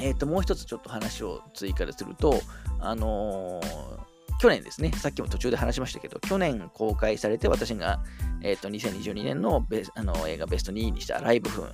[0.00, 2.40] え、ー、と、もう一つちょっと話を追加ですると、
[2.80, 8.00] あのー、去年ですね、さっきも途中で話しましたけど、去年公開されて私が、
[8.42, 11.70] え、ー、と、2022年のベあの映画ベスト2位にしたライブフーン、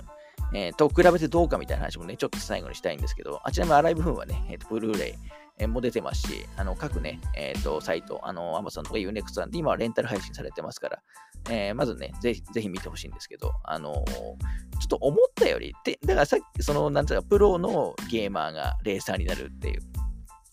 [0.53, 5.13] えー、と比べてどうかみたいな話もね、ちょっと最後にしたいんですけど、あちらもアライブフーンはね、え、ー、と、ブルーレイ、
[5.59, 11.01] えも出てますし、あの各ね、えっ、ー、と、サイト、あの、アマゾンとか Unext さんで今はレンタル配信されてますから、
[11.49, 19.81] えー、まずね、ぜひ、ぜひ見てほしいんですけど、あのー、ちょっと思ったより、で、だからさっき、その、なんていうか、プロのゲーマーがレーサーになるっていう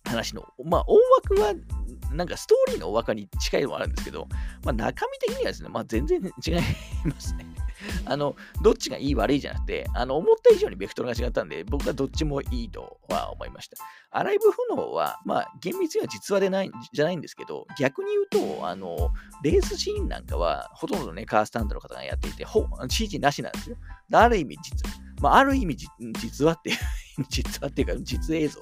[0.04, 1.54] 話の、まあ、大枠は、
[2.12, 4.28] なんかストーリーの大枠に近いのもあるんですけど、
[4.64, 6.54] まあ、中身的にはですね、まあ、全然違い
[7.04, 7.46] ますね。
[8.04, 13.76] あの、どっちがいい悪いじゃなくて、あの、思った以上にベクトルが違ったんで、僕はどっちもいいとは思いました。
[14.10, 19.10] アライブ不能は、まあ、厳密には実話でないじゃないんですけど、逆に言うと、あの、
[19.42, 23.76] レースシーンなんかは、ほとんどね、カースタンドの方がやっていて、ほ CG なしなんですよ。
[24.12, 26.76] ある意味実、まあ、ある意味実話っていう、
[27.28, 28.60] 実話っていうか、実映像、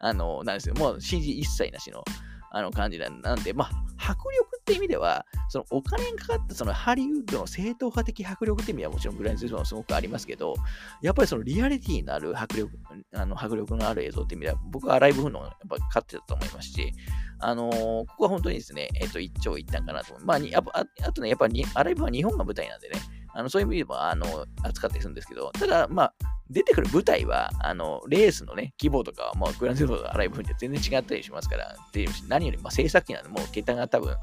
[0.00, 0.74] あの、なんですよ。
[0.74, 2.04] もう CG 一切なしの、
[2.50, 3.70] あの感じなんで、まあ、
[4.10, 10.54] 迫力って意味では、そのお金にかかったそのハリウッドの正統派的迫力って意味はもちろんグランツーリスモはすごくありますけど、
[11.02, 12.72] やっぱりそのリアリティのある迫力、
[13.14, 16.92] あの迫力のある映像って意味では、僕はアライブフのやっぱ勝ってたと思いますし、
[17.38, 20.26] あのー、ここは本当にですね、えっ、ー、と、一長一短かなと思う。
[20.26, 22.98] まあ、にああとね、やっぱりアライブは日本が舞台なんでね、
[23.34, 26.14] あのそういう意味でもあの扱ったりするんですけど、ただ、まあ、
[26.50, 34.16] 出てくる舞台は、あの、レースのね、規模とかは、もうグランドセフトアライブで全然違ったりしますから、で何より、まあ、制作機なんで、もう桁が多分、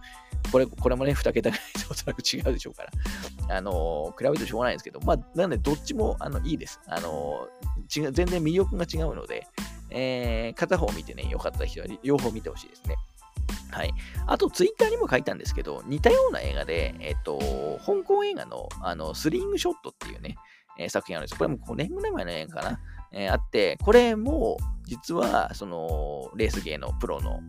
[0.51, 6.80] これ、これもね、2桁ぐらいでおそらく違うでしょうから、あの比べるとしょうがないんですけど、まあ、なので、どっちも、あの、いいです。
[6.88, 7.47] あの
[7.93, 9.45] 違、全然魅力が違うので、
[9.89, 12.95] えー、片方見てね、よかった人は両方見てほしいですね。
[13.71, 13.93] はい。
[14.28, 17.39] あと、ツイッターにも書いたんですけど、似たような映画で、えっ、と、
[17.86, 20.38] 香港映画の、あの、スリングショットっていうね、
[20.78, 21.38] えー、作品あるんです。
[21.38, 22.80] これも5年ぐらい前の映画かな。
[23.11, 27.39] えー、あって、これも、実は、その、レースゲーのプロの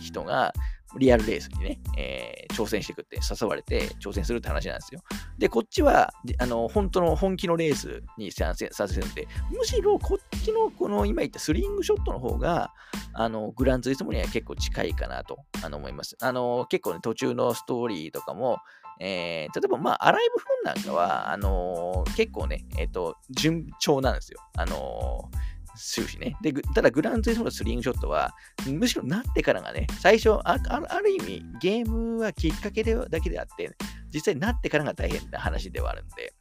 [0.00, 0.52] 人が、
[0.96, 5.02] リアルレースにね、えー、挑戦していくって誘われて挑戦するって話なんですよ。
[5.36, 12.72] で、こっちは、あの、本当の本気のレースに参戦させるんで、むしろこっちの、この今言ったスリングショットの方が、
[13.12, 16.16] あの、グランツイスモには結構近いかなとあの思います。
[16.22, 18.58] あの、結構ね、途中のストーリーとかも、
[19.00, 24.40] えー、例えば、まあ、アライブフンなんかは、あのー、結構ね、えっ、ー、と、順調なんですよ。
[24.56, 25.30] あの
[25.78, 26.36] 終始ね。
[26.42, 28.34] で、ただ、グランツイスモのスリングショットは、
[28.66, 33.70] むしろなってからがね、最初、あある意味、ゲームはきっかけでだけであって、
[34.12, 36.34] 実際なってからが大変な話ではあるんで、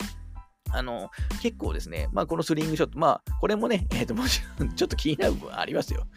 [0.71, 1.09] あの、
[1.41, 6.07] 結構ですね、まあ、このスリングショット、まあ、これもね、 えっ、ー、と、もちろん、ちょっと気になる部分ありますよ。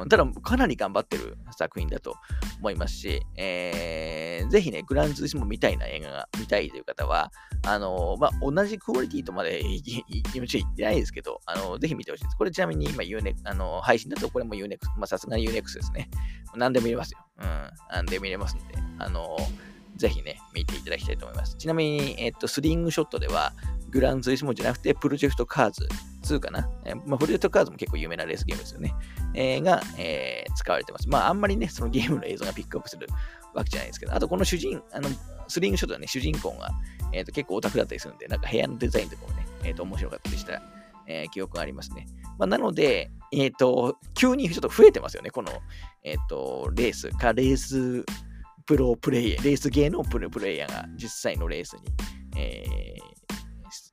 [0.00, 2.16] うん、ただ、かなり頑張ってる作品だと
[2.58, 7.30] 思いますし、えー、ぜひね、グランツーリスモ見たいな映画が見たいという方は、
[7.64, 12.36] あの、まあ、同じクオリティとまで言ってないですけど、あの、ぜひ見てほしいです。
[12.36, 16.10] これちなみに今 u n、あの、配信だとこれも Unex、まあ、さすがに Unex ですね。
[16.54, 17.18] 何でも見れますよ。
[17.38, 19.36] うん、何でも見れますんで、あの、
[19.96, 21.56] ぜひね、見ていただきたいと思います。
[21.56, 23.52] ちなみに、えっと、スリングショットでは、
[23.90, 25.88] グランツイスモじゃなくて、プロジェクトカーズ
[26.22, 26.68] 2かな？
[26.84, 28.94] えー、まあ、プロジェクトカーズも結構有名なレースゲームですよね。
[29.34, 31.08] えー、が、えー、使われてます。
[31.08, 33.06] まあ、あんまりね、そのゲームの映像がピックアップする
[33.54, 35.08] わけじゃないですけど、あとこの主人、あの、
[35.48, 36.70] スリングショットはね、主人公が、
[37.12, 40.60] えーと、結構オタクだったりするんで、なんか部屋のデザインとかもね、えーと、面白かったりした、
[41.06, 42.06] えー、記憶がありますね。
[42.38, 45.52] まあ、なので、えっ、ー、と、急にちょっと増えてますよね、この、
[46.02, 48.04] えっ、と、レースか、レース
[48.66, 51.82] プロプレイヤー、レースゲーのプロプレイヤーが実際のレースに、
[52.36, 52.64] え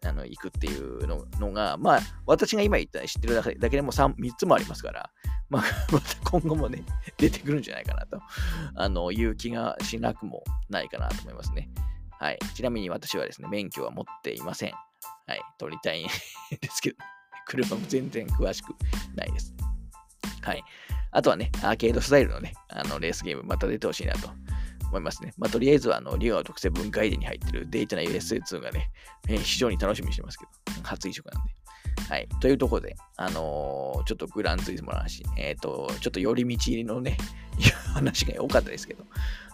[0.03, 5.09] ー、あの行くっていうののが、まあ、私が今言った知ってるだけでも 3, 3つもありますから、
[5.49, 5.63] まあ、
[5.93, 6.83] また今後もね、
[7.17, 8.19] 出てくるんじゃないかなと、
[8.75, 11.69] あの、いう気がしなくもないかなと思いますね。
[12.19, 12.39] はい。
[12.55, 14.73] ちなみに私はですね、免許は持っていません。
[15.27, 15.41] はい。
[15.59, 16.07] 取りたいん
[16.61, 16.97] ですけど、
[17.45, 18.73] 車も全然詳しく
[19.15, 19.53] ないです。
[20.41, 20.63] はい。
[21.11, 24.29] あとはね、アーケードスタイルのね、あのレースゲームまた出てほしいなと
[24.93, 25.33] 思いますね。
[25.37, 28.91] まあ、とりあえずは、あの、リオの特製文化入れに入ってるデータな USA2 がね、
[29.27, 30.51] えー、非常に楽しみにしてますけど、
[30.83, 31.53] 初移植なんで。
[32.09, 32.27] はい。
[32.39, 37.17] というところで、あのー、ちょっとグランツイズムの話、えっ、ー、と、ちょっと寄り道入りのね、
[37.93, 39.05] 話が多かったですけど、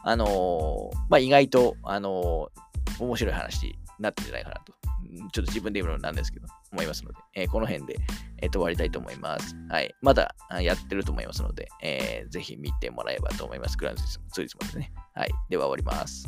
[0.04, 2.52] あのー、まあ、意外と、あの
[3.00, 4.74] 面白い話になってんじゃないかなと
[5.32, 7.96] ちょっと自分で言うのなんですけど、思いますので、えー、この辺で、
[8.42, 9.56] えー、と終わりたいと思います。
[9.70, 9.94] はい。
[10.02, 13.78] まだやってると思いますので、えー、ぜひ見てもらえばと思います。
[13.78, 14.92] グランツーリスモですね。
[15.14, 15.32] はい。
[15.50, 16.28] では終わります。